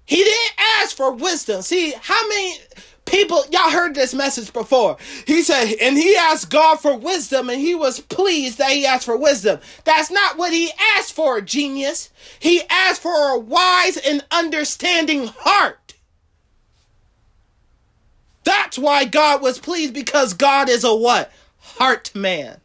[0.05, 1.63] He didn't ask for wisdom.
[1.63, 2.59] See, how many
[3.05, 4.97] people y'all heard this message before.
[5.27, 9.05] He said and he asked god for wisdom and he was pleased that he asked
[9.05, 9.61] for wisdom.
[9.85, 12.11] That's not what he asked for genius.
[12.39, 15.95] He asked for a wise and understanding heart.
[18.45, 21.33] That's why god was pleased because god is a what?
[21.59, 22.61] Heart man.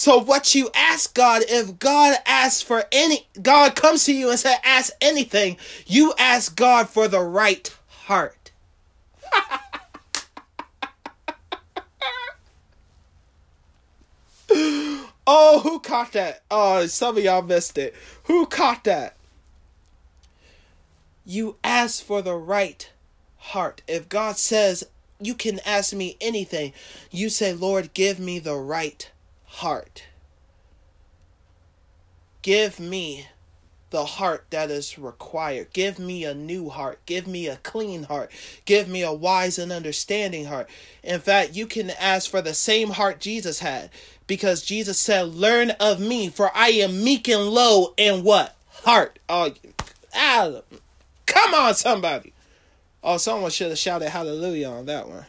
[0.00, 4.38] So what you ask God, if God asks for any, God comes to you and
[4.38, 7.68] says, ask anything, you ask God for the right
[8.10, 8.50] heart.
[15.24, 16.42] oh, who caught that?
[16.50, 17.94] Oh, some of y'all missed it.
[18.24, 19.14] Who caught that?
[21.24, 22.90] You ask for the right
[23.36, 23.82] heart.
[23.86, 24.82] If God says,
[25.20, 26.72] You can ask me anything,
[27.12, 29.08] you say, Lord, give me the right
[29.44, 30.02] heart.
[32.42, 33.28] Give me
[33.90, 35.72] the heart that is required.
[35.72, 37.00] Give me a new heart.
[37.06, 38.30] Give me a clean heart.
[38.64, 40.68] Give me a wise and understanding heart.
[41.02, 43.90] In fact, you can ask for the same heart Jesus had
[44.26, 48.56] because Jesus said, Learn of me, for I am meek and low in what?
[48.84, 49.18] Heart.
[49.28, 49.52] Oh,
[50.14, 50.60] ah,
[51.26, 52.32] come on, somebody.
[53.02, 55.26] Oh, someone should have shouted hallelujah on that one.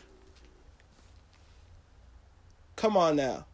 [2.76, 3.46] Come on now.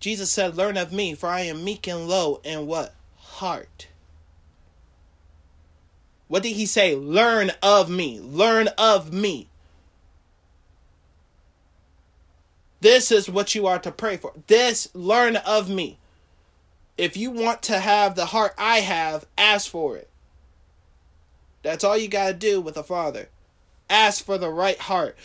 [0.00, 2.94] Jesus said, Learn of me, for I am meek and low in what?
[3.38, 3.88] Heart.
[6.28, 6.94] What did he say?
[6.94, 8.20] Learn of me.
[8.20, 9.48] Learn of me.
[12.80, 14.32] This is what you are to pray for.
[14.46, 15.98] This, learn of me.
[16.96, 20.08] If you want to have the heart I have, ask for it.
[21.62, 23.28] That's all you got to do with a father.
[23.90, 25.16] Ask for the right heart.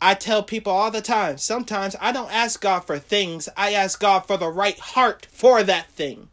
[0.00, 3.98] I tell people all the time, sometimes I don't ask God for things, I ask
[3.98, 6.28] God for the right heart for that thing.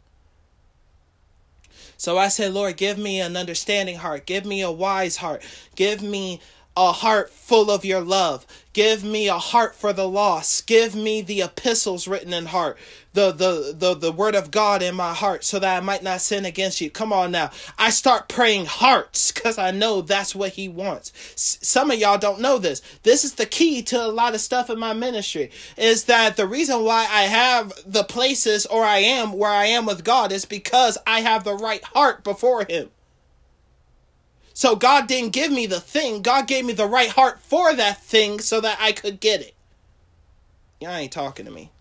[1.96, 4.26] So I said, Lord, give me an understanding heart.
[4.26, 5.42] Give me a wise heart.
[5.74, 6.40] Give me
[6.76, 8.46] a heart full of your love.
[8.76, 10.66] Give me a heart for the lost.
[10.66, 12.76] Give me the epistles written in heart,
[13.14, 16.20] the, the, the, the word of God in my heart so that I might not
[16.20, 16.90] sin against you.
[16.90, 17.50] Come on now.
[17.78, 21.10] I start praying hearts because I know that's what he wants.
[21.32, 22.82] S- some of y'all don't know this.
[23.02, 26.46] This is the key to a lot of stuff in my ministry is that the
[26.46, 30.44] reason why I have the places or I am where I am with God is
[30.44, 32.90] because I have the right heart before him.
[34.56, 36.22] So God didn't give me the thing.
[36.22, 39.54] God gave me the right heart for that thing so that I could get it.
[40.80, 41.72] Y'all ain't talking to me.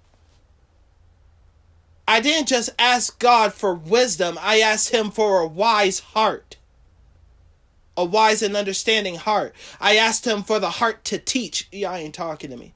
[2.05, 6.57] I didn't just ask God for wisdom, I asked Him for a wise heart.
[7.95, 9.55] A wise and understanding heart.
[9.79, 11.69] I asked Him for the heart to teach.
[11.71, 12.73] Y'all ain't talking to me.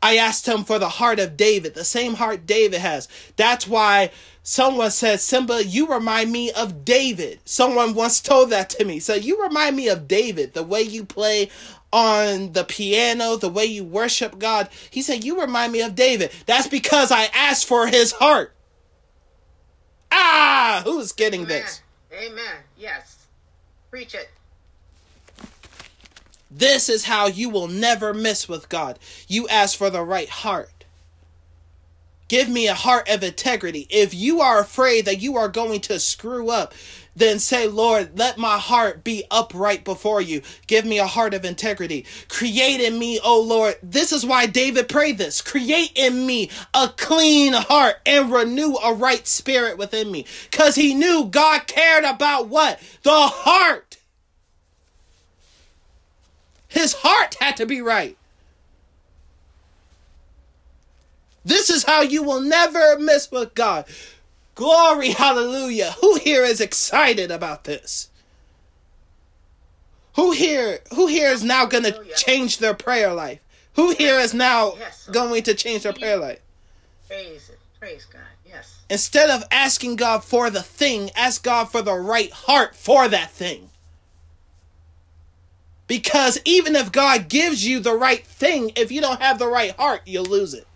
[0.00, 3.08] I asked Him for the heart of David, the same heart David has.
[3.34, 7.40] That's why Someone said, Simba, you remind me of David.
[7.44, 8.98] Someone once told that to me.
[8.98, 11.48] So you remind me of David, the way you play
[11.92, 14.68] on the piano, the way you worship God.
[14.90, 16.32] He said, You remind me of David.
[16.46, 18.52] That's because I asked for his heart.
[20.10, 21.62] Ah, who's getting Amen.
[21.62, 21.82] this?
[22.12, 22.56] Amen.
[22.76, 23.26] Yes.
[23.90, 24.30] Preach it.
[26.50, 28.98] This is how you will never miss with God.
[29.26, 30.70] You ask for the right heart.
[32.32, 33.86] Give me a heart of integrity.
[33.90, 36.72] If you are afraid that you are going to screw up,
[37.14, 40.40] then say, Lord, let my heart be upright before you.
[40.66, 42.06] Give me a heart of integrity.
[42.28, 43.74] Create in me, oh Lord.
[43.82, 45.42] This is why David prayed this.
[45.42, 50.24] Create in me a clean heart and renew a right spirit within me.
[50.50, 52.80] Because he knew God cared about what?
[53.02, 53.98] The heart.
[56.66, 58.16] His heart had to be right.
[61.44, 63.86] This is how you will never miss with God.
[64.54, 65.94] Glory, hallelujah.
[66.00, 68.10] Who here is excited about this?
[70.16, 73.40] Who here who here is now going to change their prayer life?
[73.74, 75.08] Who here is now Yes.
[75.10, 76.40] going to change their prayer life?
[77.08, 77.58] Praise it.
[77.80, 78.20] Praise God.
[78.46, 78.80] Yes.
[78.90, 83.30] Instead of asking God for the thing, ask God for the right heart for that
[83.30, 83.70] thing.
[85.86, 89.72] Because even if God gives you the right thing, if you don't have the right
[89.72, 90.66] heart, you'll lose it.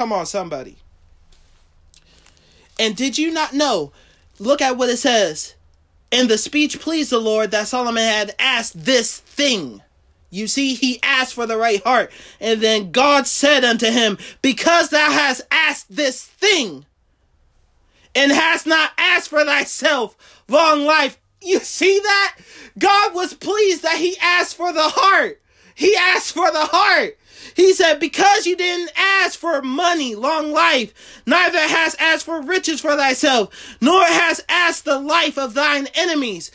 [0.00, 0.78] Come on, somebody.
[2.78, 3.92] And did you not know?
[4.38, 5.56] Look at what it says.
[6.10, 9.82] In the speech pleased the Lord that Solomon had asked this thing.
[10.30, 12.10] You see, he asked for the right heart.
[12.40, 16.86] And then God said unto him, Because thou hast asked this thing,
[18.14, 20.16] and hast not asked for thyself
[20.48, 21.18] long life.
[21.42, 22.38] You see that?
[22.78, 25.42] God was pleased that he asked for the heart.
[25.74, 27.18] He asked for the heart.
[27.54, 32.80] He said, Because you didn't ask for money, long life, neither hast asked for riches
[32.80, 36.50] for thyself, nor hast asked the life of thine enemies.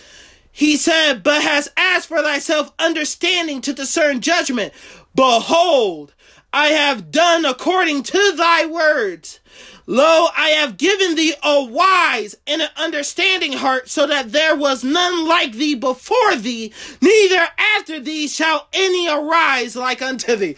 [0.52, 4.74] He said, But hast asked for thyself understanding to discern judgment.
[5.14, 6.14] Behold,
[6.54, 9.42] I have done according to thy words.
[9.88, 14.84] Lo, I have given thee a wise and an understanding heart, so that there was
[14.84, 20.56] none like thee before thee, neither after thee shall any arise like unto thee.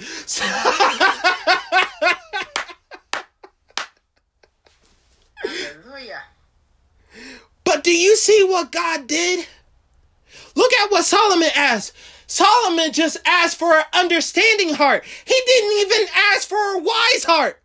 [5.43, 6.23] Hallelujah.
[7.63, 9.45] but do you see what God did?
[10.55, 11.93] Look at what Solomon asked.
[12.27, 15.03] Solomon just asked for an understanding heart.
[15.25, 17.61] He didn't even ask for a wise heart.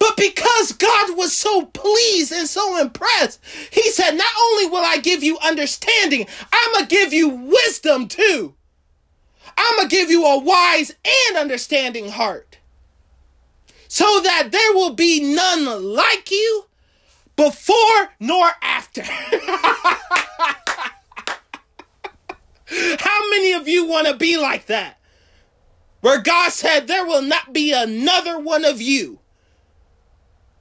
[0.00, 3.38] But because God was so pleased and so impressed,
[3.70, 8.08] he said, Not only will I give you understanding, I'm going to give you wisdom
[8.08, 8.54] too.
[9.58, 12.56] I'm going to give you a wise and understanding heart.
[13.88, 16.64] So that there will be none like you
[17.36, 19.02] before nor after.
[22.72, 24.98] How many of you want to be like that?
[26.00, 29.19] Where God said, There will not be another one of you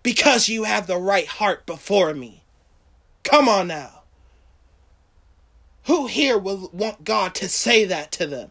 [0.09, 2.41] because you have the right heart before me.
[3.23, 4.01] Come on now.
[5.83, 8.49] Who here will want God to say that to them?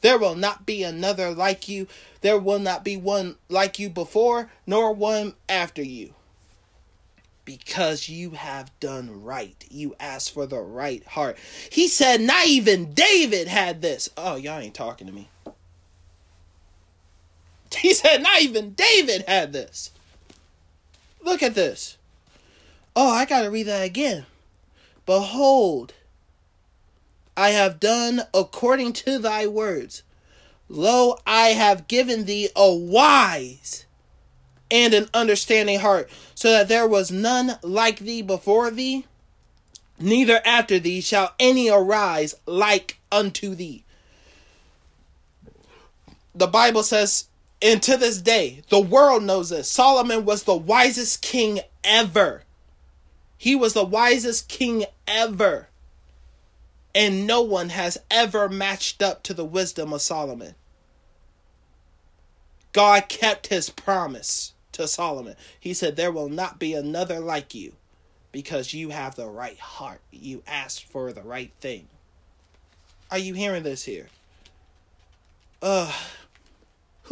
[0.00, 1.86] There will not be another like you.
[2.22, 6.14] There will not be one like you before, nor one after you.
[7.44, 9.64] Because you have done right.
[9.70, 11.38] You asked for the right heart.
[11.70, 14.08] He said, not even David had this.
[14.16, 15.28] Oh, y'all ain't talking to me.
[17.78, 19.92] He said, not even David had this.
[21.22, 21.96] Look at this.
[22.94, 24.26] Oh, I got to read that again.
[25.06, 25.94] Behold,
[27.36, 30.02] I have done according to thy words.
[30.68, 33.86] Lo, I have given thee a wise
[34.70, 39.04] and an understanding heart, so that there was none like thee before thee,
[39.98, 43.84] neither after thee shall any arise like unto thee.
[46.34, 47.26] The Bible says
[47.62, 49.70] and to this day, the world knows this.
[49.70, 52.42] Solomon was the wisest king ever.
[53.38, 55.68] He was the wisest king ever.
[56.94, 60.56] And no one has ever matched up to the wisdom of Solomon.
[62.72, 65.36] God kept his promise to Solomon.
[65.58, 67.74] He said, There will not be another like you
[68.32, 70.00] because you have the right heart.
[70.10, 71.88] You asked for the right thing.
[73.10, 74.08] Are you hearing this here?
[75.60, 75.94] Ugh.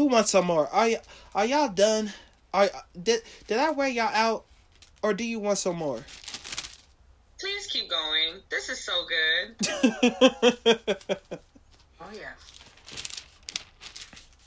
[0.01, 0.67] Who wants some more?
[0.69, 1.01] Are y-
[1.35, 2.11] are y'all done?
[2.55, 2.71] Are
[3.03, 4.47] did did I wear y'all out,
[5.03, 6.07] or do you want some more?
[7.39, 8.41] Please keep going.
[8.49, 9.57] This is so good.
[12.01, 12.31] Oh, yeah.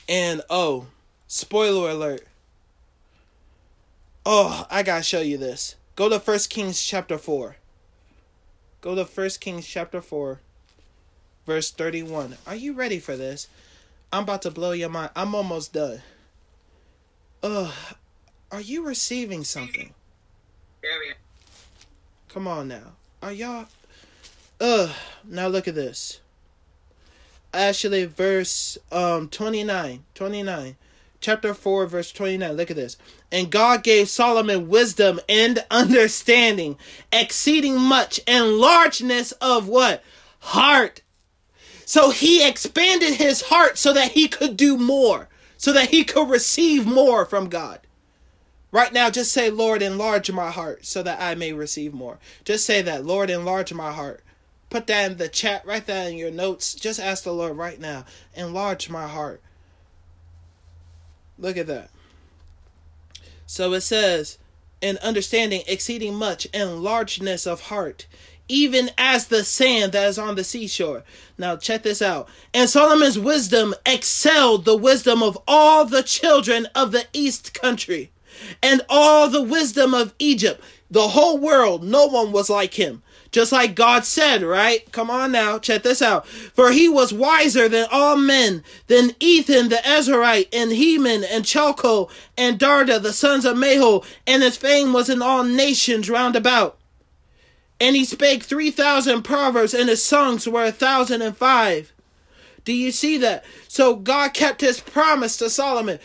[0.09, 0.87] and oh,
[1.27, 2.25] spoiler alert.
[4.25, 5.75] Oh, I gotta show you this.
[5.95, 7.57] Go to First Kings chapter four.
[8.81, 10.39] Go to First Kings chapter four,
[11.45, 12.37] verse thirty-one.
[12.47, 13.47] Are you ready for this?
[14.13, 15.09] I'm about to blow your mind.
[15.15, 16.03] I'm almost done.
[17.41, 17.73] Ugh,
[18.51, 19.91] are you receiving something?
[22.29, 22.93] Come on now.
[23.23, 23.65] Are y'all
[24.61, 24.91] Ugh,
[25.23, 26.19] now look at this.
[27.55, 30.75] Actually verse um 29, 29.
[31.19, 32.53] Chapter 4 verse 29.
[32.53, 32.97] Look at this.
[33.31, 36.77] And God gave Solomon wisdom and understanding,
[37.11, 40.03] exceeding much and largeness of what?
[40.39, 41.01] Heart
[41.85, 46.29] so he expanded his heart so that he could do more, so that he could
[46.29, 47.79] receive more from God.
[48.71, 52.17] Right now, just say, Lord, enlarge my heart so that I may receive more.
[52.43, 54.23] Just say that, Lord, enlarge my heart.
[54.71, 56.73] Put that in the chat, write that in your notes.
[56.73, 59.41] Just ask the Lord right now, enlarge my heart.
[61.37, 61.91] Look at that.
[63.45, 64.39] So it says,
[64.81, 68.07] in understanding exceeding much and largeness of heart,
[68.47, 71.03] even as the sand that is on the seashore.
[71.37, 72.27] Now, check this out.
[72.53, 78.11] And Solomon's wisdom excelled the wisdom of all the children of the east country
[78.61, 80.61] and all the wisdom of Egypt.
[80.91, 83.01] The whole world, no one was like him.
[83.31, 84.89] Just like God said, right?
[84.91, 86.27] Come on now, check this out.
[86.27, 92.11] For he was wiser than all men, than Ethan the Ezrahite, and Heman, and Chalcol,
[92.37, 96.77] and Darda, the sons of Mahol, and his fame was in all nations round about.
[97.79, 101.91] And he spake three thousand proverbs, and his songs were a thousand and five.
[102.63, 103.43] Do you see that?
[103.67, 105.99] So God kept his promise to Solomon.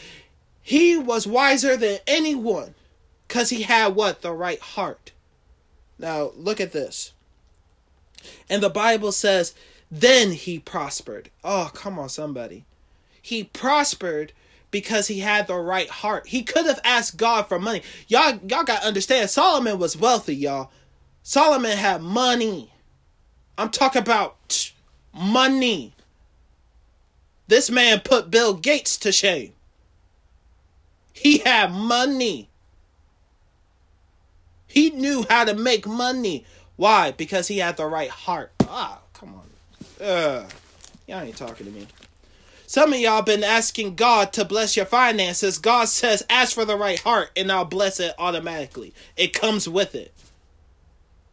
[0.62, 2.74] He was wiser than anyone.
[3.28, 4.22] Because he had what?
[4.22, 5.12] The right heart.
[5.98, 7.12] Now, look at this.
[8.48, 9.54] And the Bible says,
[9.90, 11.28] then he prospered.
[11.44, 12.64] Oh, come on, somebody.
[13.20, 14.32] He prospered
[14.70, 16.28] because he had the right heart.
[16.28, 17.82] He could have asked God for money.
[18.06, 20.70] Y'all, y'all got to understand, Solomon was wealthy, y'all.
[21.22, 22.72] Solomon had money.
[23.56, 24.72] I'm talking about
[25.12, 25.92] money.
[27.48, 29.52] This man put Bill Gates to shame.
[31.12, 32.48] He had money.
[34.66, 36.44] He knew how to make money.
[36.76, 37.10] Why?
[37.10, 38.52] Because he had the right heart.
[38.68, 40.06] Ah, come on.
[40.06, 40.48] Uh,
[41.06, 41.88] y'all ain't talking to me.
[42.66, 45.56] Some of y'all been asking God to bless your finances.
[45.56, 48.92] God says, ask for the right heart and I'll bless it automatically.
[49.16, 50.12] It comes with it.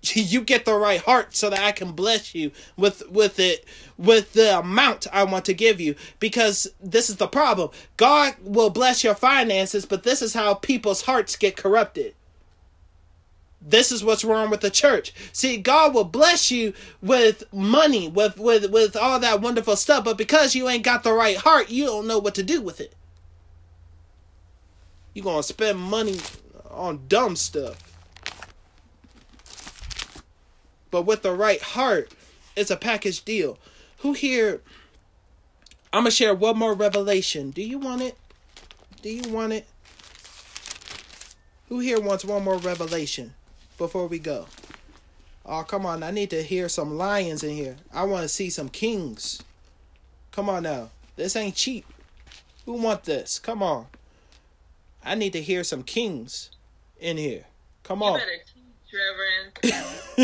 [0.15, 3.65] You get the right heart so that I can bless you with with it
[3.97, 7.69] with the amount I want to give you because this is the problem.
[7.97, 12.13] God will bless your finances, but this is how people's hearts get corrupted.
[13.67, 15.11] This is what's wrong with the church.
[15.31, 20.17] See, God will bless you with money, with with with all that wonderful stuff, but
[20.17, 22.93] because you ain't got the right heart, you don't know what to do with it.
[25.13, 26.19] You're going to spend money
[26.69, 27.94] on dumb stuff.
[30.95, 32.13] But with the right heart,
[32.55, 33.59] it's a package deal.
[33.97, 34.61] Who here
[35.91, 37.51] I'm going to share one more revelation.
[37.51, 38.17] Do you want it?
[39.01, 39.67] Do you want it?
[41.67, 43.33] Who here wants one more revelation?
[43.77, 44.47] before we go?
[45.45, 46.01] Oh, come on.
[46.01, 47.75] I need to hear some lions in here.
[47.93, 49.43] I want to see some kings.
[50.31, 50.91] Come on now.
[51.17, 51.85] This ain't cheap.
[52.65, 53.37] Who want this?
[53.37, 53.87] Come on.
[55.03, 56.51] I need to hear some kings
[57.01, 57.47] in here.
[57.83, 58.17] Come on.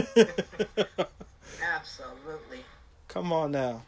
[1.64, 2.60] Absolutely.
[3.08, 3.84] Come on now.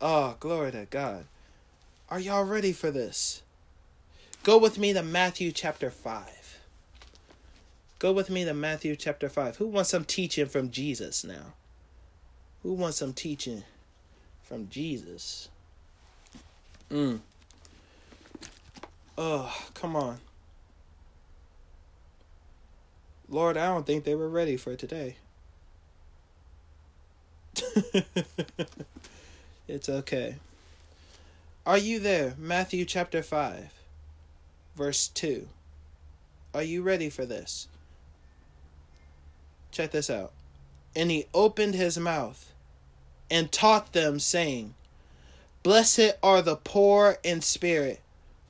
[0.00, 1.24] Oh, glory to God.
[2.10, 3.42] Are y'all ready for this?
[4.42, 6.58] Go with me to Matthew chapter 5.
[7.98, 9.56] Go with me to Matthew chapter 5.
[9.56, 11.54] Who wants some teaching from Jesus now?
[12.62, 13.64] Who wants some teaching
[14.42, 15.48] from Jesus?
[16.90, 17.20] Mm.
[19.16, 20.18] Oh, come on.
[23.28, 25.16] Lord, I don't think they were ready for today.
[29.68, 30.36] it's okay.
[31.66, 32.34] Are you there?
[32.38, 33.72] Matthew chapter 5,
[34.76, 35.48] verse 2.
[36.52, 37.68] Are you ready for this?
[39.70, 40.32] Check this out.
[40.94, 42.52] And he opened his mouth
[43.30, 44.74] and taught them, saying,
[45.62, 48.00] Blessed are the poor in spirit,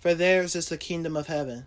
[0.00, 1.66] for theirs is the kingdom of heaven.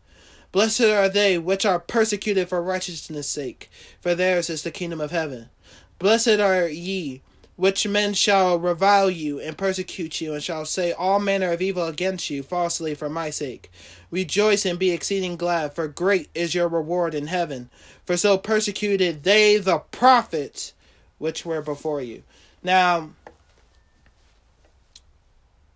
[0.51, 3.69] Blessed are they which are persecuted for righteousness' sake,
[4.01, 5.49] for theirs is the kingdom of heaven.
[5.97, 7.21] Blessed are ye,
[7.55, 11.85] which men shall revile you and persecute you, and shall say all manner of evil
[11.85, 13.71] against you falsely for my sake.
[14.09, 17.69] Rejoice and be exceeding glad, for great is your reward in heaven.
[18.05, 20.73] For so persecuted they the prophets
[21.17, 22.23] which were before you.
[22.63, 23.11] Now,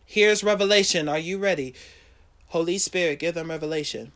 [0.06, 1.08] here's revelation.
[1.08, 1.76] Are you ready?
[2.48, 4.12] Holy Spirit, give them revelation.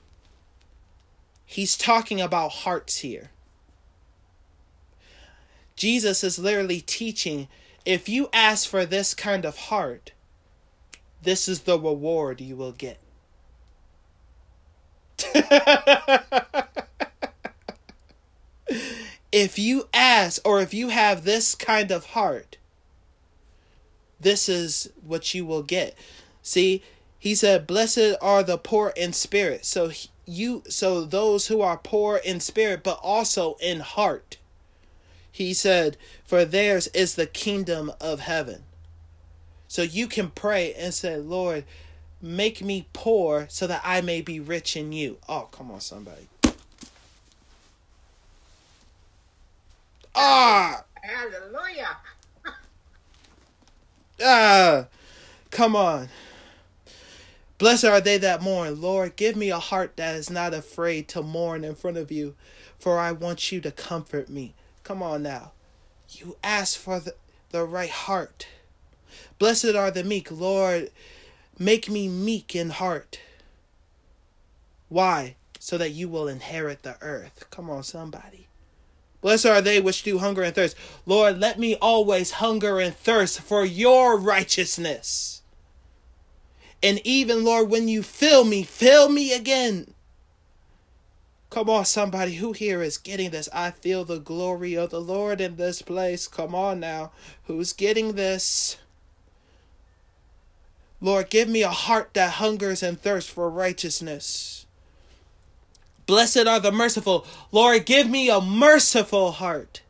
[1.51, 3.31] He's talking about hearts here.
[5.75, 7.47] Jesus is literally teaching
[7.87, 10.11] if you ask for this kind of heart,
[11.23, 12.99] this is the reward you will get.
[19.31, 22.57] if you ask or if you have this kind of heart,
[24.19, 25.97] this is what you will get.
[26.43, 26.83] See,
[27.17, 29.89] he said, "Blessed are the poor in spirit." So
[30.29, 34.37] you so those who are poor in spirit but also in heart.
[35.31, 38.65] He said, "For theirs is the kingdom of heaven."
[39.67, 41.65] So you can pray and say, "Lord,
[42.21, 46.27] make me poor so that I may be rich in you." Oh, come on somebody.
[50.15, 50.83] Ah!
[51.01, 51.97] Hallelujah.
[54.21, 54.85] ah!
[55.51, 56.09] Come on.
[57.59, 58.79] Blessed are they that mourn.
[58.79, 62.35] Lord, give me a heart that is not afraid to mourn in front of you,
[62.79, 64.55] for I want you to comfort me.
[64.83, 65.51] Come on now.
[66.09, 67.15] You ask for the,
[67.51, 68.47] the right heart.
[69.37, 70.31] Blessed are the meek.
[70.31, 70.89] Lord,
[71.59, 73.19] make me meek in heart.
[74.87, 75.35] Why?
[75.59, 77.45] So that you will inherit the earth.
[77.51, 78.47] Come on, somebody.
[79.19, 80.77] Blessed are they which do hunger and thirst.
[81.05, 85.38] Lord, let me always hunger and thirst for your righteousness.
[86.81, 89.93] And even, Lord, when you fill me, fill me again.
[91.49, 93.49] Come on, somebody who here is getting this.
[93.51, 96.27] I feel the glory of the Lord in this place.
[96.27, 97.11] Come on now.
[97.45, 98.77] Who's getting this?
[101.01, 104.65] Lord, give me a heart that hungers and thirsts for righteousness.
[106.05, 107.25] Blessed are the merciful.
[107.51, 109.81] Lord, give me a merciful heart.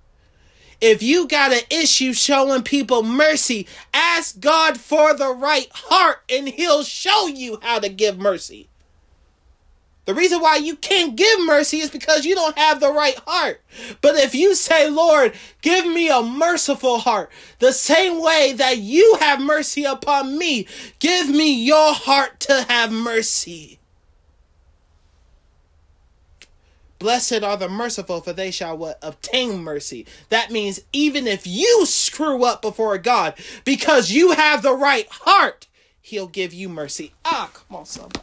[0.81, 6.47] If you got an issue showing people mercy, ask God for the right heart and
[6.47, 8.69] He'll show you how to give mercy.
[10.05, 13.61] The reason why you can't give mercy is because you don't have the right heart.
[14.01, 19.17] But if you say, Lord, give me a merciful heart, the same way that you
[19.19, 20.65] have mercy upon me,
[20.97, 23.77] give me your heart to have mercy.
[26.99, 28.99] Blessed are the merciful, for they shall what?
[29.01, 30.05] Obtain mercy.
[30.27, 35.67] That means even if you screw up before God, because you have the right heart,
[36.01, 37.13] He'll give you mercy.
[37.23, 38.19] Ah, come on, somebody.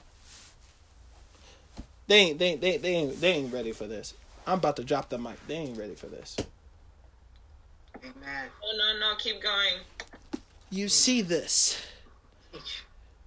[2.07, 4.14] They ain't they they they ain't they ain't ready for this.
[4.47, 5.45] I'm about to drop the mic.
[5.49, 6.37] They ain't ready for this.
[7.99, 8.49] Amen.
[8.62, 9.81] Oh no, no, keep going.
[10.70, 11.81] You see this.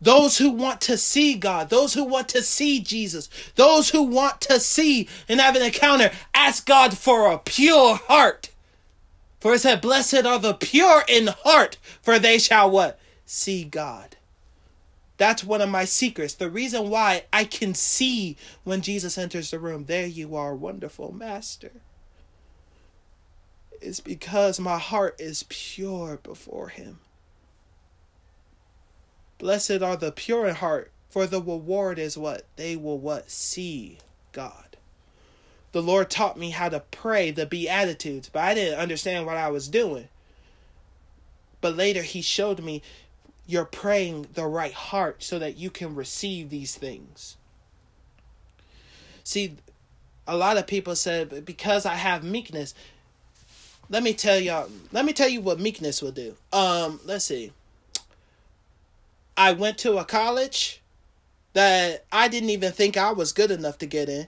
[0.02, 4.39] Those who want to see God, those who want to see Jesus, those who want
[4.41, 8.50] to see and have an encounter, ask God for a pure heart.
[9.39, 13.00] For it said, Blessed are the pure in heart, for they shall what?
[13.26, 14.16] See God.
[15.18, 16.34] That's one of my secrets.
[16.34, 21.12] The reason why I can see when Jesus enters the room, there you are, wonderful
[21.12, 21.72] master,
[23.82, 27.00] is because my heart is pure before him.
[29.40, 32.46] Blessed are the pure in heart, for the reward is what?
[32.58, 33.32] They will what?
[33.32, 33.98] See
[34.32, 34.78] God.
[35.72, 39.50] The Lord taught me how to pray the Beatitudes, but I didn't understand what I
[39.50, 40.10] was doing.
[41.62, 42.82] But later he showed me
[43.48, 47.38] you're praying the right heart so that you can receive these things.
[49.24, 49.56] See,
[50.28, 52.74] a lot of people said because I have meekness.
[53.90, 54.70] Let me tell y'all.
[54.92, 56.36] Let me tell you what meekness will do.
[56.54, 57.52] Um, let's see.
[59.40, 60.82] I went to a college
[61.54, 64.28] that I didn't even think I was good enough to get in.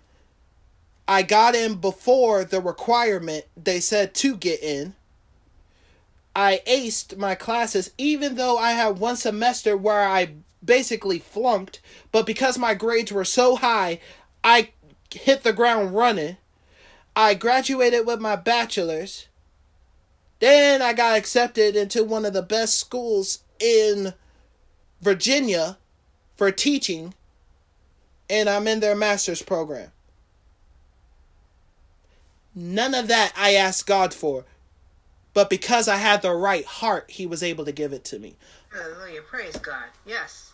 [1.05, 4.95] I got in before the requirement they said to get in.
[6.33, 10.31] I aced my classes, even though I had one semester where I
[10.63, 11.81] basically flunked,
[12.13, 13.99] but because my grades were so high,
[14.45, 14.69] I
[15.13, 16.37] hit the ground running.
[17.17, 19.27] I graduated with my bachelor's.
[20.39, 24.13] Then I got accepted into one of the best schools in
[25.01, 25.77] Virginia
[26.35, 27.13] for teaching,
[28.29, 29.91] and I'm in their master's program.
[32.53, 34.45] None of that I asked God for,
[35.33, 38.35] but because I had the right heart, He was able to give it to me.
[38.71, 39.21] Hallelujah.
[39.21, 39.85] Praise God.
[40.05, 40.51] Yes.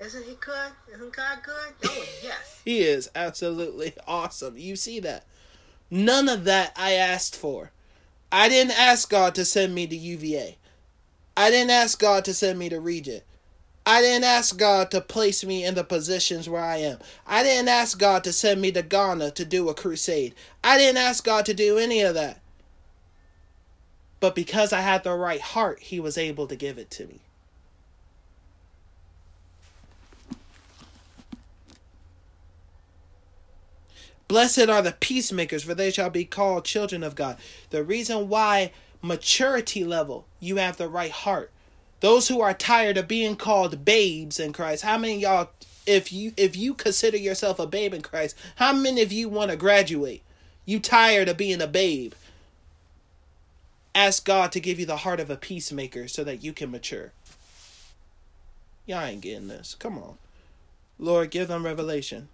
[0.00, 0.72] Isn't he good?
[0.92, 1.74] Isn't God good?
[1.86, 2.60] Oh, yes.
[2.64, 4.56] He is absolutely awesome.
[4.56, 5.24] You see that?
[5.90, 7.70] None of that I asked for.
[8.32, 10.56] I didn't ask God to send me to UVA.
[11.36, 13.22] I didn't ask God to send me to Regent.
[13.86, 16.98] I didn't ask God to place me in the positions where I am.
[17.26, 20.34] I didn't ask God to send me to Ghana to do a crusade.
[20.62, 22.40] I didn't ask God to do any of that.
[24.20, 27.20] But because I had the right heart, He was able to give it to me.
[34.26, 37.36] Blessed are the peacemakers, for they shall be called children of God.
[37.68, 38.72] The reason why
[39.02, 41.52] maturity level, you have the right heart.
[42.00, 44.82] Those who are tired of being called babes in Christ.
[44.82, 45.50] How many y'all
[45.86, 49.50] if you if you consider yourself a babe in Christ, how many of you want
[49.50, 50.22] to graduate?
[50.64, 52.14] You tired of being a babe?
[53.94, 57.12] Ask God to give you the heart of a peacemaker so that you can mature.
[58.86, 59.76] Y'all ain't getting this.
[59.78, 60.16] Come on.
[60.98, 62.28] Lord, give them revelation.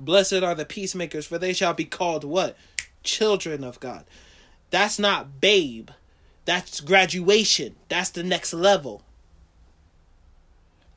[0.00, 2.56] Blessed are the peacemakers, for they shall be called what?
[3.02, 4.04] Children of God.
[4.70, 5.90] That's not babe.
[6.48, 7.76] That's graduation.
[7.90, 9.02] That's the next level.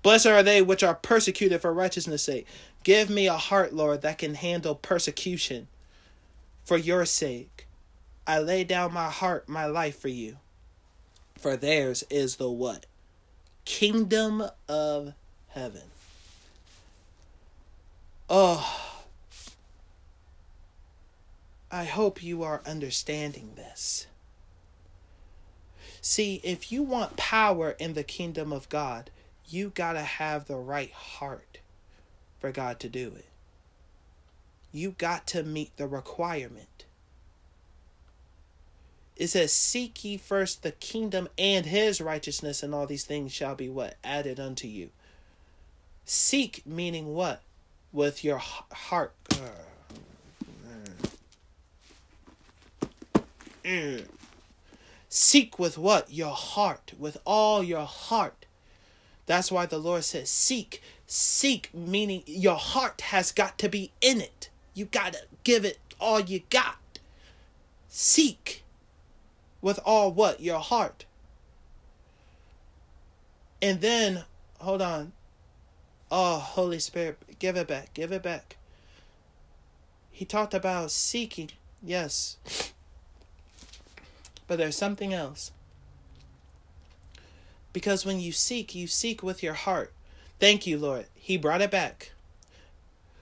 [0.02, 2.48] Blessed are they which are persecuted for righteousness' sake.
[2.86, 5.68] Give me a heart, Lord, that can handle persecution
[6.64, 7.68] for your sake.
[8.26, 10.38] I lay down my heart, my life for you.
[11.38, 12.86] For theirs is the what?
[13.66, 15.16] Kingdom of
[15.50, 15.92] heaven.
[18.30, 19.06] Oh,
[21.70, 24.08] I hope you are understanding this.
[26.02, 29.12] See, if you want power in the kingdom of God,
[29.48, 31.60] you got to have the right heart
[32.40, 33.26] for God to do it.
[34.72, 36.86] You got to meet the requirement.
[39.16, 43.54] It says, Seek ye first the kingdom and his righteousness, and all these things shall
[43.54, 43.98] be what?
[44.04, 44.90] Added unto you.
[46.06, 47.44] Seek meaning what?
[47.92, 49.14] With your heart.
[53.64, 54.06] Mm.
[55.14, 56.10] Seek with what?
[56.10, 56.94] Your heart.
[56.98, 58.46] With all your heart.
[59.26, 60.82] That's why the Lord says, Seek.
[61.06, 64.50] Seek meaning your heart has got to be in it.
[64.74, 66.78] You got to give it all you got.
[67.90, 68.64] Seek
[69.62, 70.40] with all what?
[70.40, 71.04] Your heart.
[73.62, 74.24] And then,
[74.60, 75.12] hold on.
[76.10, 78.56] Oh, Holy Spirit, give it back, give it back.
[80.10, 81.52] He talked about seeking,
[81.84, 82.38] yes.
[84.52, 85.54] But there's something else.
[87.72, 89.94] Because when you seek, you seek with your heart.
[90.42, 91.06] Thank you, Lord.
[91.16, 92.12] He brought it back.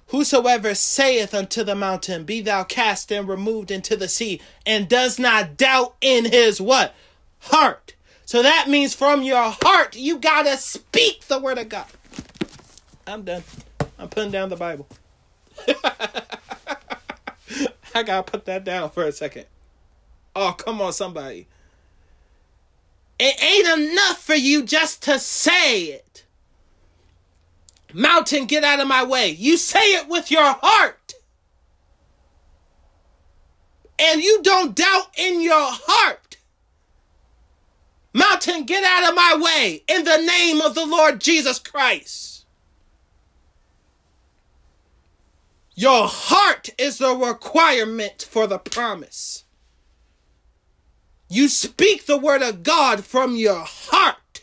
[0.08, 5.20] Whosoever saith unto the mountain, Be thou cast and removed into the sea, and does
[5.20, 6.96] not doubt in his what?
[7.42, 7.94] Heart.
[8.26, 11.86] So that means from your heart, you gotta speak the word of God.
[13.06, 13.44] I'm done.
[14.00, 14.88] I'm putting down the Bible.
[17.94, 19.46] I gotta put that down for a second.
[20.36, 21.48] Oh, come on, somebody.
[23.20, 26.26] It ain't enough for you just to say it.
[27.94, 29.30] Mountain, get out of my way.
[29.30, 31.14] You say it with your heart.
[33.98, 36.38] And you don't doubt in your heart.
[38.14, 42.46] Mountain, get out of my way in the name of the Lord Jesus Christ.
[45.76, 49.46] Your heart is the requirement for the promise.
[51.30, 54.42] You speak the word of God from your heart.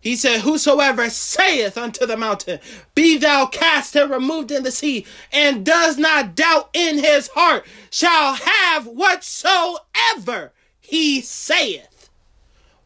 [0.00, 2.58] He said, Whosoever saith unto the mountain,
[2.94, 7.66] Be thou cast and removed in the sea, and does not doubt in his heart,
[7.90, 12.08] shall have whatsoever he saith.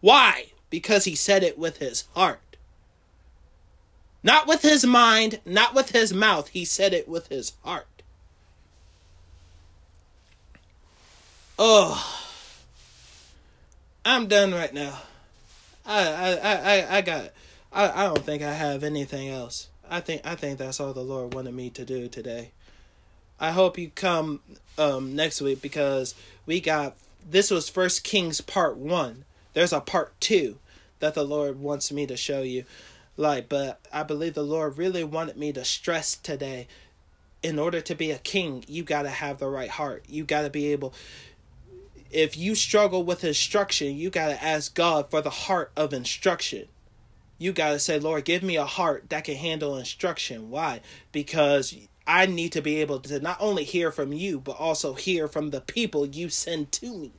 [0.01, 0.49] Why?
[0.69, 2.41] Because he said it with his heart.
[4.23, 6.49] Not with his mind, not with his mouth.
[6.49, 7.94] He said it with his heart.
[11.59, 12.21] Oh,
[14.05, 14.99] I'm done right now.
[15.87, 17.31] I I I I got
[17.73, 19.69] I I don't think I have anything else.
[19.89, 22.51] I think I think that's all the Lord wanted me to do today.
[23.39, 24.41] I hope you come
[24.79, 26.97] um next week because we got
[27.29, 29.25] this was First Kings part 1.
[29.53, 30.59] There's a part 2
[30.99, 32.65] that the Lord wants me to show you.
[33.17, 36.67] Like, but I believe the Lord really wanted me to stress today
[37.45, 40.03] in order to be a king, you got to have the right heart.
[40.09, 40.95] You got to be able
[42.15, 46.69] if you struggle with instruction, you got to ask God for the heart of instruction.
[47.39, 50.49] You got to say, Lord, give me a heart that can handle instruction.
[50.49, 50.81] Why?
[51.11, 55.27] Because I need to be able to not only hear from you, but also hear
[55.27, 57.13] from the people you send to me.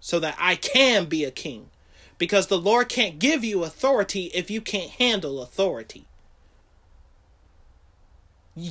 [0.00, 1.70] So that I can be a king.
[2.16, 6.06] Because the Lord can't give you authority if you can't handle authority.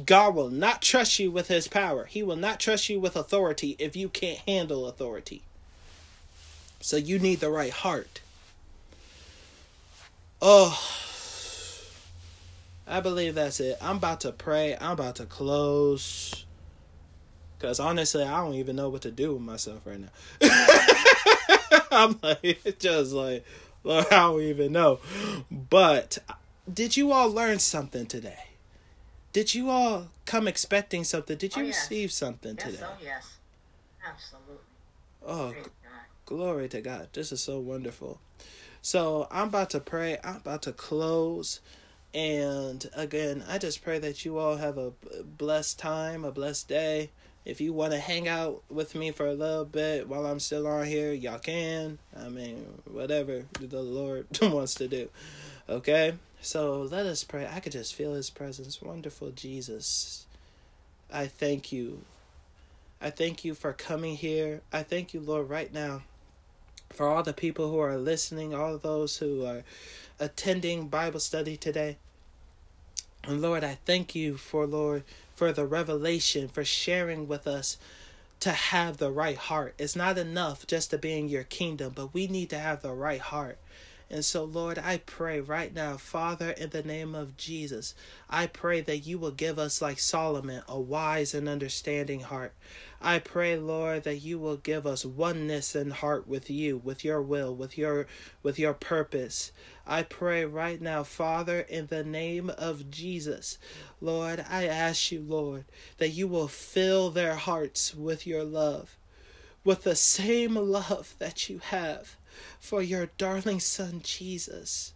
[0.05, 2.05] God will not trust you with his power.
[2.05, 5.41] He will not trust you with authority if you can't handle authority.
[6.79, 8.21] So you need the right heart.
[10.41, 10.77] Oh,
[12.87, 13.77] I believe that's it.
[13.81, 14.77] I'm about to pray.
[14.79, 16.45] I'm about to close.
[17.57, 20.09] Because honestly, I don't even know what to do with myself right now.
[21.91, 23.45] I'm like, just like,
[23.83, 24.99] Lord, I don't even know.
[25.49, 26.19] But
[26.71, 28.52] did you all learn something today?
[29.33, 31.37] Did you all come expecting something?
[31.37, 31.89] Did oh, you oh, yes.
[31.89, 32.83] receive something yes, today?
[32.85, 33.37] Oh, yes.
[34.07, 34.55] Absolutely.
[35.25, 35.69] Oh, g-
[36.25, 37.09] glory to God.
[37.13, 38.19] This is so wonderful.
[38.83, 40.19] So I'm about to pray.
[40.23, 41.61] I'm about to close.
[42.13, 47.09] And again, I just pray that you all have a blessed time, a blessed day.
[47.43, 50.67] If you want to hang out with me for a little bit while I'm still
[50.67, 51.97] on here, y'all can.
[52.15, 55.09] I mean, whatever the Lord wants to do.
[55.67, 56.13] Okay?
[56.43, 57.47] So let us pray.
[57.49, 58.81] I could just feel his presence.
[58.81, 60.25] Wonderful Jesus.
[61.11, 62.01] I thank you.
[63.01, 64.59] I thank you for coming here.
[64.71, 66.01] I thank you, Lord, right now
[66.89, 69.63] for all the people who are listening, all those who are
[70.19, 71.95] attending Bible study today.
[73.23, 75.03] And Lord, I thank you for, Lord,
[75.35, 77.77] for the revelation, for sharing with us
[78.41, 79.75] to have the right heart.
[79.79, 82.91] It's not enough just to be in your kingdom, but we need to have the
[82.91, 83.57] right heart.
[84.13, 87.95] And so, Lord, I pray right now, Father, in the name of Jesus,
[88.29, 92.53] I pray that you will give us, like Solomon, a wise and understanding heart.
[93.01, 97.23] I pray, Lord, that you will give us oneness in heart with you, with your
[97.23, 98.05] will, with your
[98.43, 99.51] with your purpose.
[99.87, 103.57] I pray right now, Father, in the name of Jesus,
[103.99, 105.65] Lord, I ask you, Lord,
[105.97, 108.95] that you will fill their hearts with your love
[109.63, 112.17] with the same love that you have
[112.59, 114.93] for your darling son Jesus,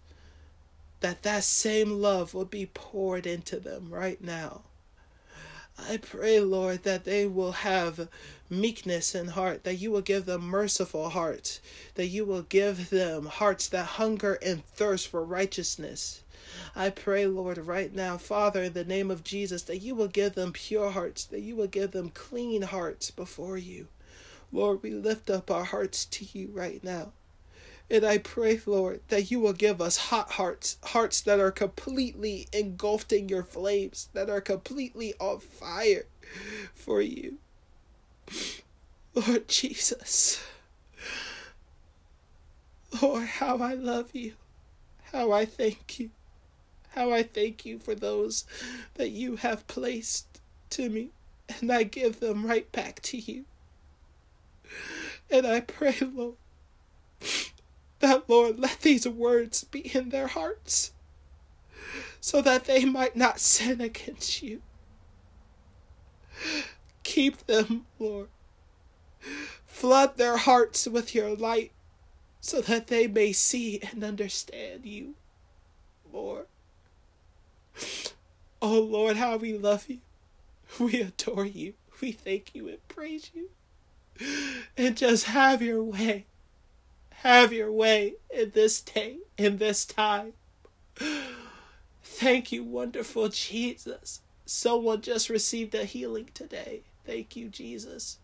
[1.00, 4.62] that that same love will be poured into them right now.
[5.78, 8.10] I pray, Lord, that they will have
[8.50, 11.62] meekness in heart, that you will give them merciful hearts,
[11.96, 16.24] that you will give them hearts that hunger and thirst for righteousness.
[16.76, 20.34] I pray, Lord, right now, Father, in the name of Jesus, that you will give
[20.34, 23.88] them pure hearts, that you will give them clean hearts before you.
[24.52, 27.12] Lord, we lift up our hearts to you right now.
[27.90, 32.48] And I pray, Lord, that you will give us hot hearts, hearts that are completely
[32.52, 36.06] engulfed in your flames, that are completely on fire
[36.76, 37.38] for you.
[39.16, 40.44] Lord Jesus.
[43.02, 44.34] Lord, how I love you.
[45.14, 46.10] How I thank you.
[46.90, 48.44] How I thank you for those
[48.96, 51.10] that you have placed to me.
[51.62, 53.46] And I give them right back to you.
[55.32, 56.36] And I pray, Lord,
[58.00, 60.92] that, Lord, let these words be in their hearts
[62.20, 64.62] so that they might not sin against you.
[67.04, 68.28] Keep them, Lord.
[69.66, 71.72] Flood their hearts with your light
[72.40, 75.16] so that they may see and understand you
[76.12, 76.46] more.
[78.62, 80.00] Oh Lord, how we love you.
[80.80, 81.74] We adore you.
[82.02, 83.50] We thank you and praise you.
[84.76, 86.26] And just have your way.
[87.22, 90.34] Have your way in this day, in this time.
[92.04, 94.22] Thank you, wonderful Jesus.
[94.46, 96.82] Someone just received a healing today.
[97.08, 98.20] Thank you, Jesus.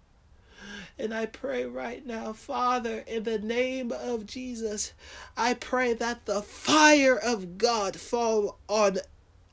[1.00, 4.94] And I pray right now, Father, in the name of Jesus,
[5.36, 9.00] I pray that the fire of God fall on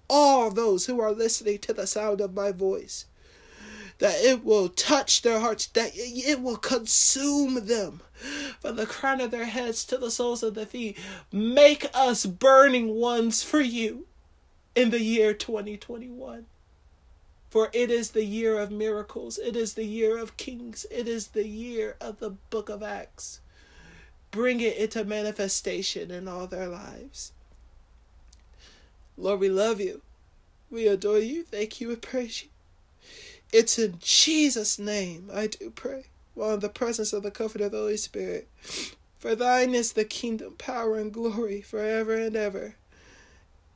[0.09, 3.07] all those who are listening to the sound of my voice
[4.01, 8.01] that it will touch their hearts, that it will consume them
[8.59, 10.99] from the crown of their heads to the soles of their feet.
[11.31, 14.07] Make us burning ones for you
[14.75, 16.47] in the year 2021.
[17.51, 21.29] For it is the year of miracles, it is the year of kings, it is
[21.29, 23.41] the year of the book of Acts.
[24.31, 27.33] Bring it into manifestation in all their lives.
[29.19, 30.01] Lord, we love you.
[30.71, 31.43] We adore you.
[31.43, 32.49] Thank you and praise you.
[33.53, 37.73] It's in Jesus' name I do pray, while in the presence of the comfort of
[37.73, 38.49] the Holy Spirit.
[39.19, 42.77] For thine is the kingdom, power, and glory forever and ever.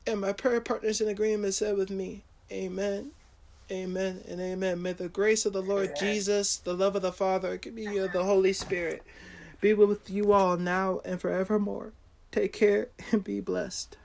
[0.07, 3.11] And my prayer partners in agreement said with me, Amen,
[3.71, 4.81] Amen, and Amen.
[4.81, 5.97] May the grace of the Lord amen.
[5.99, 9.03] Jesus, the love of the Father, communion of the Holy Spirit
[9.61, 11.93] be with you all now and forevermore.
[12.31, 13.97] Take care and be blessed.